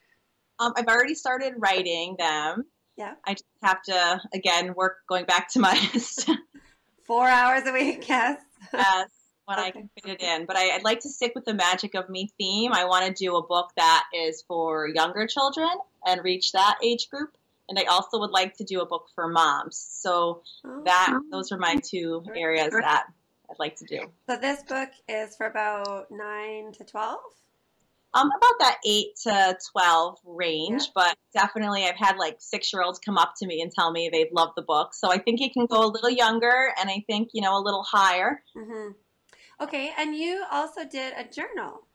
um, 0.58 0.72
I've 0.76 0.86
already 0.86 1.14
started 1.14 1.54
writing 1.58 2.16
them. 2.18 2.64
Yeah. 2.96 3.14
I 3.26 3.34
just 3.34 3.44
have 3.62 3.82
to 3.82 4.20
again 4.32 4.74
work 4.74 4.98
going 5.08 5.24
back 5.24 5.50
to 5.52 5.60
my 5.60 5.74
four 7.06 7.28
hours 7.28 7.66
a 7.66 7.72
week. 7.72 8.08
Yes. 8.08 8.40
yes. 8.72 9.10
When 9.46 9.58
okay. 9.60 9.68
I 9.68 9.70
can 9.70 9.90
fit 9.94 10.12
it 10.14 10.22
in, 10.22 10.44
but 10.44 10.56
I, 10.56 10.74
I'd 10.74 10.82
like 10.82 11.00
to 11.00 11.08
stick 11.08 11.32
with 11.36 11.44
the 11.44 11.54
magic 11.54 11.94
of 11.94 12.08
me 12.08 12.30
theme. 12.36 12.72
I 12.72 12.86
want 12.86 13.06
to 13.06 13.12
do 13.12 13.36
a 13.36 13.46
book 13.46 13.70
that 13.76 14.04
is 14.12 14.42
for 14.48 14.88
younger 14.88 15.28
children 15.28 15.70
and 16.04 16.24
reach 16.24 16.50
that 16.50 16.78
age 16.82 17.08
group 17.10 17.30
and 17.68 17.78
I 17.78 17.84
also 17.84 18.18
would 18.20 18.30
like 18.30 18.56
to 18.56 18.64
do 18.64 18.80
a 18.80 18.86
book 18.86 19.06
for 19.14 19.28
moms. 19.28 19.76
So 19.90 20.42
oh. 20.64 20.82
that 20.84 21.18
those 21.30 21.52
are 21.52 21.58
my 21.58 21.76
two 21.76 22.24
areas 22.34 22.72
that 22.72 23.06
I'd 23.50 23.58
like 23.58 23.76
to 23.76 23.84
do. 23.84 24.10
So 24.28 24.36
this 24.36 24.62
book 24.62 24.90
is 25.08 25.36
for 25.36 25.46
about 25.46 26.10
nine 26.10 26.72
to 26.72 26.84
twelve. 26.84 27.20
Um, 28.14 28.28
about 28.28 28.58
that 28.60 28.78
eight 28.86 29.16
to 29.24 29.58
twelve 29.72 30.18
range, 30.24 30.82
yeah. 30.84 30.92
but 30.94 31.16
definitely 31.34 31.84
I've 31.84 31.96
had 31.96 32.16
like 32.16 32.36
six 32.38 32.72
year 32.72 32.82
olds 32.82 32.98
come 32.98 33.18
up 33.18 33.34
to 33.38 33.46
me 33.46 33.60
and 33.60 33.70
tell 33.70 33.90
me 33.90 34.08
they've 34.10 34.32
loved 34.32 34.52
the 34.56 34.62
book. 34.62 34.94
So 34.94 35.10
I 35.10 35.18
think 35.18 35.40
it 35.40 35.52
can 35.52 35.66
go 35.66 35.84
a 35.84 35.90
little 35.90 36.10
younger, 36.10 36.72
and 36.80 36.88
I 36.88 37.04
think 37.06 37.30
you 37.32 37.42
know 37.42 37.58
a 37.58 37.62
little 37.62 37.82
higher. 37.82 38.42
Mm-hmm. 38.56 38.92
Okay, 39.60 39.92
and 39.98 40.14
you 40.14 40.44
also 40.50 40.84
did 40.84 41.14
a 41.16 41.24
journal. 41.24 41.86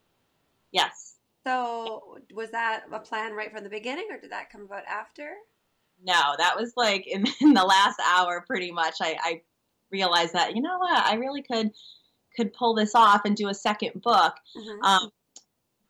Yes. 0.72 1.16
So 1.46 2.18
was 2.34 2.52
that 2.52 2.84
a 2.92 3.00
plan 3.00 3.34
right 3.34 3.52
from 3.52 3.64
the 3.64 3.70
beginning, 3.70 4.08
or 4.12 4.20
did 4.20 4.32
that 4.32 4.52
come 4.52 4.62
about 4.62 4.86
after? 4.86 5.34
No, 6.04 6.36
that 6.38 6.56
was 6.58 6.74
like 6.76 7.08
in, 7.08 7.26
in 7.42 7.54
the 7.54 7.64
last 7.64 8.00
hour, 8.00 8.44
pretty 8.46 8.72
much. 8.72 8.96
I, 9.02 9.18
I 9.22 9.42
realized 9.92 10.34
that 10.34 10.56
you 10.56 10.62
know 10.62 10.78
what 10.78 11.06
I 11.06 11.16
really 11.16 11.42
could 11.42 11.72
could 12.36 12.54
pull 12.54 12.74
this 12.74 12.96
off 12.96 13.22
and 13.26 13.36
do 13.36 13.50
a 13.50 13.54
second 13.54 14.02
book. 14.02 14.34
Mm-hmm. 14.58 14.84
Um, 14.84 15.10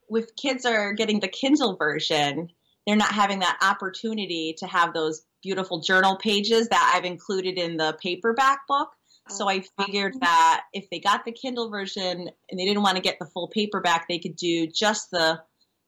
with 0.09 0.35
kids 0.35 0.65
are 0.65 0.93
getting 0.93 1.19
the 1.19 1.27
Kindle 1.27 1.75
version, 1.77 2.49
they're 2.85 2.95
not 2.95 3.13
having 3.13 3.39
that 3.39 3.59
opportunity 3.61 4.55
to 4.57 4.67
have 4.67 4.93
those 4.93 5.23
beautiful 5.41 5.79
journal 5.79 6.17
pages 6.17 6.67
that 6.69 6.93
I've 6.95 7.05
included 7.05 7.57
in 7.57 7.77
the 7.77 7.97
paperback 8.01 8.67
book. 8.67 8.89
So 9.29 9.47
I 9.47 9.63
oh, 9.77 9.85
figured 9.85 10.19
that 10.19 10.63
if 10.73 10.89
they 10.89 10.99
got 10.99 11.25
the 11.25 11.31
Kindle 11.31 11.69
version 11.69 12.29
and 12.49 12.59
they 12.59 12.65
didn't 12.65 12.83
want 12.83 12.97
to 12.97 13.01
get 13.01 13.19
the 13.19 13.25
full 13.25 13.47
paperback, 13.47 14.07
they 14.07 14.19
could 14.19 14.35
do 14.35 14.67
just 14.67 15.11
the 15.11 15.41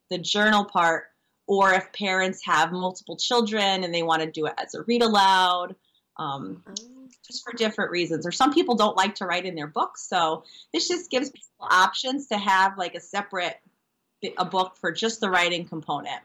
the 0.10 0.18
journal 0.18 0.66
part. 0.66 1.06
Or 1.46 1.74
if 1.74 1.92
parents 1.92 2.42
have 2.46 2.72
multiple 2.72 3.18
children 3.18 3.84
and 3.84 3.94
they 3.94 4.04
want 4.04 4.22
to 4.22 4.32
do 4.32 4.46
it 4.46 4.54
as 4.58 4.76
a 4.76 4.84
read 4.84 5.02
aloud, 5.02 5.76
um, 6.18 6.64
oh 6.66 7.03
just 7.26 7.44
for 7.44 7.54
different 7.54 7.92
reasons. 7.92 8.26
Or 8.26 8.32
some 8.32 8.54
people 8.54 8.76
don't 8.76 8.98
like 8.98 9.16
to 9.16 9.26
write 9.26 9.46
in 9.46 9.56
their 9.56 9.68
books, 9.68 10.08
so 10.08 10.44
this 10.74 10.88
just 10.88 11.10
gives 11.10 11.30
people 11.30 11.68
options 11.70 12.28
to 12.28 12.38
have 12.38 12.78
like 12.78 12.96
a 12.96 13.00
separate 13.00 13.60
a 14.38 14.46
book 14.46 14.78
for 14.78 14.92
just 14.92 15.20
the 15.20 15.30
writing 15.30 15.66
component. 15.66 16.22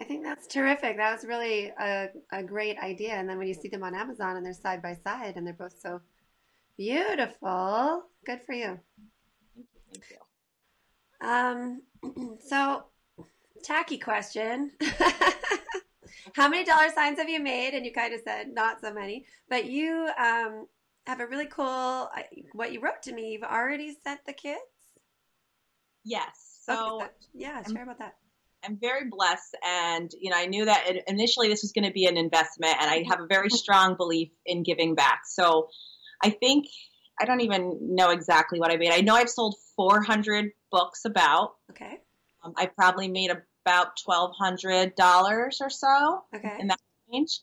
I 0.00 0.04
think 0.04 0.24
that's 0.24 0.46
terrific. 0.46 0.96
That 0.96 1.12
was 1.12 1.24
really 1.24 1.72
a, 1.78 2.08
a 2.32 2.42
great 2.42 2.78
idea. 2.78 3.12
And 3.12 3.28
then 3.28 3.38
when 3.38 3.46
you 3.46 3.54
see 3.54 3.68
them 3.68 3.84
on 3.84 3.94
Amazon 3.94 4.36
and 4.36 4.44
they're 4.44 4.52
side 4.52 4.82
by 4.82 4.94
side 4.94 5.34
and 5.36 5.46
they're 5.46 5.54
both 5.54 5.78
so 5.80 6.00
beautiful, 6.76 8.02
good 8.26 8.40
for 8.42 8.52
you. 8.52 8.80
Thank 9.54 9.68
you. 9.74 9.80
Thank 9.92 10.04
you. 10.10 11.28
Um, 11.28 12.38
so, 12.48 12.84
tacky 13.62 13.98
question. 13.98 14.72
How 16.34 16.48
many 16.48 16.64
dollar 16.64 16.88
signs 16.94 17.18
have 17.18 17.28
you 17.28 17.40
made? 17.40 17.74
And 17.74 17.84
you 17.84 17.92
kind 17.92 18.14
of 18.14 18.20
said 18.24 18.52
not 18.52 18.80
so 18.80 18.92
many, 18.92 19.26
but 19.48 19.66
you 19.66 20.08
um, 20.18 20.66
have 21.06 21.20
a 21.20 21.26
really 21.26 21.46
cool, 21.46 22.10
what 22.52 22.72
you 22.72 22.80
wrote 22.80 23.02
to 23.02 23.12
me, 23.12 23.32
you've 23.32 23.42
already 23.42 23.96
sent 24.04 24.24
the 24.26 24.32
kids? 24.32 24.60
Yes. 26.04 26.60
So, 26.64 27.02
okay, 27.02 27.10
yeah, 27.34 27.62
share 27.62 27.82
about 27.82 27.98
that. 27.98 28.16
I'm 28.64 28.78
very 28.80 29.08
blessed, 29.10 29.56
and 29.66 30.08
you 30.20 30.30
know, 30.30 30.36
I 30.36 30.46
knew 30.46 30.64
that 30.64 30.84
initially 31.08 31.48
this 31.48 31.62
was 31.62 31.72
going 31.72 31.86
to 31.86 31.92
be 31.92 32.06
an 32.06 32.16
investment, 32.16 32.76
and 32.80 32.88
I 32.88 33.02
have 33.08 33.20
a 33.20 33.26
very 33.26 33.50
strong 33.50 33.96
belief 33.96 34.30
in 34.46 34.62
giving 34.62 34.94
back. 34.94 35.22
So, 35.26 35.68
I 36.22 36.30
think 36.30 36.66
I 37.20 37.24
don't 37.24 37.40
even 37.40 37.78
know 37.80 38.10
exactly 38.10 38.60
what 38.60 38.70
I 38.70 38.76
made. 38.76 38.92
I 38.92 39.00
know 39.00 39.14
I've 39.14 39.30
sold 39.30 39.56
400 39.76 40.52
books 40.70 41.04
about. 41.04 41.54
Okay. 41.70 41.98
Um, 42.44 42.54
I 42.56 42.66
probably 42.66 43.08
made 43.08 43.30
about 43.64 43.98
$1,200 44.06 45.60
or 45.60 45.70
so 45.70 46.24
okay. 46.34 46.56
in 46.58 46.68
that 46.68 46.80
range, 47.10 47.40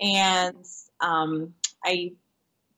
and 0.00 0.64
um, 1.00 1.54
I 1.84 2.12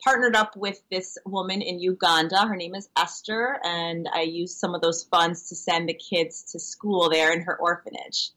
partnered 0.02 0.36
up 0.36 0.56
with 0.56 0.80
this 0.90 1.18
woman 1.24 1.62
in 1.62 1.80
Uganda. 1.80 2.46
Her 2.46 2.56
name 2.56 2.74
is 2.74 2.88
Esther, 2.96 3.58
and 3.64 4.08
I 4.12 4.22
used 4.22 4.58
some 4.58 4.74
of 4.74 4.80
those 4.80 5.04
funds 5.04 5.48
to 5.48 5.56
send 5.56 5.88
the 5.88 5.94
kids 5.94 6.52
to 6.52 6.60
school 6.60 7.10
there 7.10 7.32
in 7.32 7.42
her 7.42 7.56
orphanage. 7.56 8.30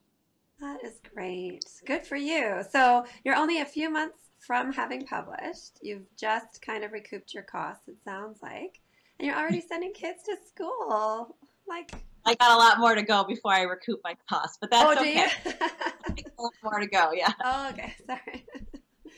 That 0.59 0.83
is 0.83 0.99
great. 1.13 1.65
Good 1.85 2.05
for 2.05 2.15
you. 2.15 2.63
So 2.71 3.05
you're 3.23 3.35
only 3.35 3.61
a 3.61 3.65
few 3.65 3.89
months 3.89 4.17
from 4.39 4.73
having 4.73 5.05
published. 5.05 5.79
You've 5.81 6.07
just 6.17 6.61
kind 6.61 6.83
of 6.83 6.91
recouped 6.91 7.33
your 7.33 7.43
costs, 7.43 7.87
it 7.87 7.97
sounds 8.03 8.39
like. 8.41 8.79
And 9.19 9.27
you're 9.27 9.37
already 9.37 9.61
sending 9.61 9.93
kids 9.93 10.23
to 10.23 10.35
school. 10.47 11.35
Like 11.67 11.91
I 12.29 12.35
got 12.35 12.51
a 12.51 12.57
lot 12.57 12.77
more 12.77 12.93
to 12.93 13.01
go 13.01 13.23
before 13.23 13.51
I 13.51 13.63
recoup 13.63 14.01
my 14.03 14.15
costs, 14.29 14.59
but 14.61 14.69
that's 14.69 14.85
oh, 14.85 15.01
okay. 15.01 15.25
a 16.37 16.41
lot 16.41 16.53
more 16.63 16.79
to 16.79 16.85
go, 16.85 17.11
yeah. 17.11 17.33
Oh, 17.43 17.69
okay. 17.71 17.95
Sorry. 18.05 18.45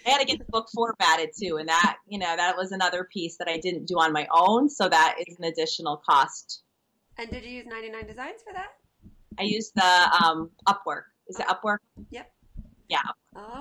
I 0.06 0.10
had 0.10 0.20
to 0.20 0.25
get 0.25 0.39
the 0.39 0.46
book 0.46 0.70
formatted 0.74 1.32
too, 1.38 1.58
and 1.58 1.68
that 1.68 1.98
you 2.08 2.18
know 2.18 2.34
that 2.38 2.56
was 2.56 2.72
another 2.72 3.03
piece 3.12 3.36
that 3.38 3.50
I 3.50 3.58
didn't 3.58 3.86
do 3.86 3.96
on 3.96 4.13
my 4.13 4.27
own, 4.32 4.70
so 4.70 4.88
that 4.88 5.18
is 5.27 5.38
an 5.38 5.44
additional 5.44 5.98
cost. 5.98 6.63
And 7.18 7.30
did 7.30 7.44
you 7.44 7.51
use 7.51 7.65
99 7.68 8.08
Designs 8.08 8.41
for 8.48 8.53
that? 8.53 8.70
I 9.38 9.44
used 9.44 9.74
the 9.75 10.24
um, 10.24 10.50
Upwork. 10.70 11.03
Is 11.27 11.38
it 11.38 11.48
Upwork? 11.48 11.80
Yep. 12.12 12.32
Yeah. 12.88 13.01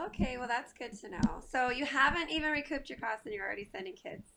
Okay, 0.06 0.38
well 0.38 0.48
that's 0.48 0.72
good 0.72 0.96
to 1.00 1.08
know. 1.10 1.42
So 1.50 1.70
you 1.70 1.84
haven't 1.84 2.30
even 2.30 2.52
recouped 2.52 2.88
your 2.88 2.98
costs, 2.98 3.26
and 3.26 3.34
you're 3.34 3.44
already 3.44 3.68
sending 3.70 3.94
kids. 3.94 4.30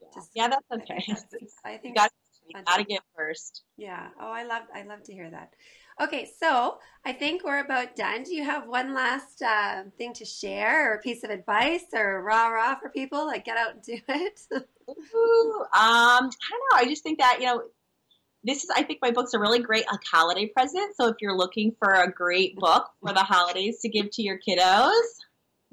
Yeah, 0.00 0.22
yeah 0.34 0.48
that's 0.48 0.82
okay. 0.82 1.04
I 1.64 1.78
think 1.78 1.84
you 1.84 1.94
got 1.94 2.12
to 2.50 2.84
get 2.84 3.02
first. 3.16 3.62
Yeah. 3.76 4.08
Oh, 4.20 4.30
I 4.30 4.44
love 4.44 4.62
I 4.74 4.82
love 4.82 5.02
to 5.04 5.12
hear 5.12 5.30
that. 5.30 5.54
Okay, 6.00 6.30
so 6.40 6.78
I 7.04 7.12
think 7.12 7.44
we're 7.44 7.60
about 7.60 7.96
done. 7.96 8.22
Do 8.22 8.34
you 8.34 8.44
have 8.44 8.66
one 8.66 8.94
last 8.94 9.42
uh, 9.42 9.84
thing 9.98 10.14
to 10.14 10.24
share, 10.24 10.90
or 10.90 10.94
a 10.96 11.00
piece 11.00 11.22
of 11.22 11.30
advice, 11.30 11.84
or 11.92 12.22
rah 12.22 12.48
rah 12.48 12.76
for 12.76 12.88
people? 12.88 13.26
Like 13.26 13.44
get 13.44 13.56
out 13.56 13.74
and 13.74 13.82
do 13.82 13.98
it. 14.08 14.40
Ooh, 14.88 15.60
um, 15.60 15.68
I 15.74 16.18
don't 16.20 16.30
know. 16.30 16.76
I 16.76 16.86
just 16.88 17.02
think 17.02 17.18
that 17.18 17.38
you 17.40 17.46
know, 17.46 17.62
this 18.42 18.64
is. 18.64 18.70
I 18.74 18.82
think 18.82 19.00
my 19.02 19.10
books 19.10 19.34
are 19.34 19.40
really 19.40 19.60
great 19.60 19.84
like 19.90 20.00
holiday 20.10 20.46
present. 20.46 20.96
So 20.96 21.08
if 21.08 21.16
you're 21.20 21.36
looking 21.36 21.74
for 21.78 21.92
a 21.92 22.10
great 22.10 22.56
book 22.56 22.88
for 23.00 23.12
the 23.12 23.22
holidays 23.22 23.80
to 23.82 23.88
give 23.88 24.10
to 24.12 24.22
your 24.22 24.38
kiddos. 24.38 25.02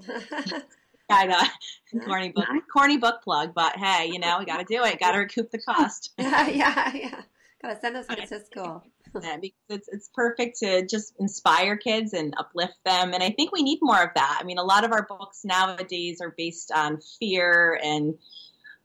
I 1.09 1.25
know. 1.25 2.01
corny 2.05 2.29
book, 2.29 2.45
corny 2.71 2.97
book 2.97 3.21
plug, 3.23 3.53
but 3.53 3.77
hey, 3.77 4.09
you 4.11 4.19
know, 4.19 4.37
we 4.39 4.45
got 4.45 4.57
to 4.57 4.65
do 4.65 4.83
it. 4.83 4.99
Got 4.99 5.13
to 5.13 5.19
recoup 5.19 5.49
the 5.51 5.57
cost. 5.57 6.13
yeah, 6.17 6.47
yeah, 6.47 6.91
yeah. 6.93 7.21
Got 7.61 7.73
to 7.73 7.79
send 7.81 7.95
those 7.95 8.05
kids 8.05 8.29
to 8.29 8.45
school. 8.45 8.83
yeah, 9.21 9.37
because 9.37 9.57
it's 9.69 9.87
it's 9.89 10.09
perfect 10.13 10.59
to 10.59 10.85
just 10.85 11.13
inspire 11.19 11.77
kids 11.77 12.13
and 12.13 12.33
uplift 12.37 12.77
them, 12.85 13.13
and 13.13 13.23
I 13.23 13.31
think 13.31 13.51
we 13.51 13.63
need 13.63 13.79
more 13.81 14.01
of 14.01 14.09
that. 14.15 14.39
I 14.39 14.43
mean, 14.43 14.59
a 14.59 14.63
lot 14.63 14.85
of 14.85 14.91
our 14.91 15.05
books 15.05 15.41
nowadays 15.43 16.21
are 16.21 16.33
based 16.37 16.71
on 16.71 16.99
fear 17.19 17.79
and 17.83 18.15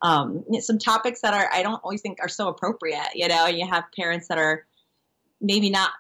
um, 0.03 0.45
some 0.61 0.79
topics 0.79 1.21
that 1.21 1.35
are 1.35 1.49
I 1.53 1.63
don't 1.63 1.81
always 1.85 2.01
think 2.01 2.19
are 2.21 2.29
so 2.29 2.49
appropriate. 2.49 3.15
You 3.15 3.29
know, 3.29 3.47
and 3.47 3.59
you 3.59 3.67
have 3.67 3.85
parents 3.97 4.29
that 4.29 4.39
are 4.39 4.67
maybe 5.41 5.71
not 5.71 5.91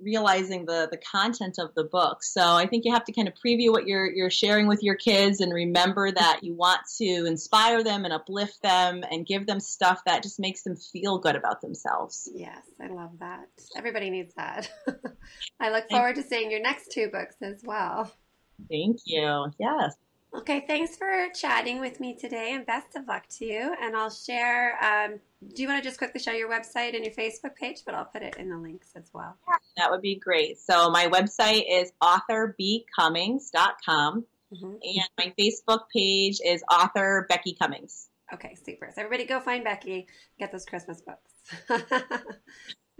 realizing 0.00 0.64
the 0.64 0.88
the 0.90 0.96
content 0.96 1.56
of 1.58 1.74
the 1.74 1.84
book. 1.84 2.22
So 2.22 2.40
I 2.40 2.66
think 2.66 2.84
you 2.84 2.92
have 2.92 3.04
to 3.04 3.12
kind 3.12 3.28
of 3.28 3.34
preview 3.34 3.70
what 3.70 3.86
you're 3.86 4.10
you're 4.10 4.30
sharing 4.30 4.66
with 4.66 4.82
your 4.82 4.94
kids 4.94 5.40
and 5.40 5.52
remember 5.52 6.10
that 6.10 6.40
you 6.42 6.54
want 6.54 6.80
to 6.98 7.24
inspire 7.26 7.82
them 7.82 8.04
and 8.04 8.12
uplift 8.12 8.62
them 8.62 9.04
and 9.10 9.26
give 9.26 9.46
them 9.46 9.60
stuff 9.60 10.02
that 10.06 10.22
just 10.22 10.38
makes 10.38 10.62
them 10.62 10.76
feel 10.76 11.18
good 11.18 11.36
about 11.36 11.60
themselves. 11.60 12.28
Yes, 12.34 12.62
I 12.80 12.88
love 12.88 13.18
that. 13.20 13.48
Everybody 13.76 14.10
needs 14.10 14.34
that. 14.34 14.70
I 15.60 15.70
look 15.70 15.88
forward 15.90 16.16
to 16.16 16.22
seeing 16.22 16.50
your 16.50 16.60
next 16.60 16.92
two 16.92 17.08
books 17.08 17.36
as 17.42 17.60
well. 17.64 18.12
Thank 18.70 18.98
you. 19.06 19.52
Yes. 19.58 19.94
Okay, 20.34 20.64
thanks 20.66 20.96
for 20.96 21.28
chatting 21.34 21.80
with 21.80 22.00
me 22.00 22.14
today 22.14 22.52
and 22.52 22.66
best 22.66 22.94
of 22.96 23.08
luck 23.08 23.26
to 23.38 23.46
you. 23.46 23.74
And 23.80 23.96
I'll 23.96 24.10
share, 24.10 24.76
um, 24.84 25.20
do 25.54 25.62
you 25.62 25.68
want 25.68 25.82
to 25.82 25.88
just 25.88 25.96
quickly 25.98 26.20
show 26.20 26.32
your 26.32 26.50
website 26.50 26.94
and 26.94 27.02
your 27.04 27.14
Facebook 27.14 27.54
page? 27.54 27.78
But 27.84 27.94
I'll 27.94 28.04
put 28.04 28.22
it 28.22 28.36
in 28.36 28.50
the 28.50 28.58
links 28.58 28.88
as 28.94 29.10
well. 29.14 29.36
Yeah, 29.48 29.56
that 29.78 29.90
would 29.90 30.02
be 30.02 30.16
great. 30.16 30.58
So 30.58 30.90
my 30.90 31.06
website 31.06 31.64
is 31.68 31.92
authorbcummings.com 32.02 34.26
mm-hmm. 34.54 34.66
and 34.66 35.08
my 35.18 35.32
Facebook 35.38 35.84
page 35.94 36.40
is 36.44 36.62
author 36.70 37.24
Becky 37.28 37.54
Cummings. 37.54 38.08
Okay, 38.32 38.56
super. 38.62 38.90
So 38.94 39.00
everybody 39.00 39.24
go 39.26 39.40
find 39.40 39.64
Becky, 39.64 40.06
get 40.38 40.52
those 40.52 40.66
Christmas 40.66 41.00
books. 41.00 41.32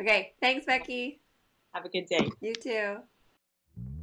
okay, 0.00 0.32
thanks, 0.40 0.64
Becky. 0.64 1.20
Have 1.74 1.84
a 1.84 1.90
good 1.90 2.06
day. 2.06 2.30
You 2.40 2.54
too. 2.54 2.96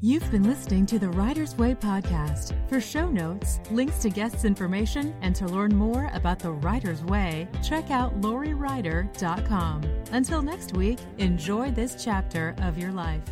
You've 0.01 0.29
been 0.29 0.43
listening 0.43 0.85
to 0.87 0.99
the 0.99 1.09
Writer's 1.09 1.57
Way 1.57 1.73
podcast. 1.73 2.53
For 2.69 2.79
show 2.79 3.09
notes, 3.09 3.59
links 3.71 3.99
to 3.99 4.09
guests' 4.09 4.45
information, 4.45 5.15
and 5.21 5.35
to 5.35 5.47
learn 5.47 5.75
more 5.75 6.11
about 6.13 6.37
the 6.37 6.51
Writer's 6.51 7.03
Way, 7.03 7.47
check 7.63 7.89
out 7.89 8.21
lauriewrighter.com. 8.21 9.83
Until 10.11 10.41
next 10.43 10.75
week, 10.75 10.99
enjoy 11.17 11.71
this 11.71 12.03
chapter 12.03 12.55
of 12.61 12.77
your 12.77 12.91
life. 12.91 13.23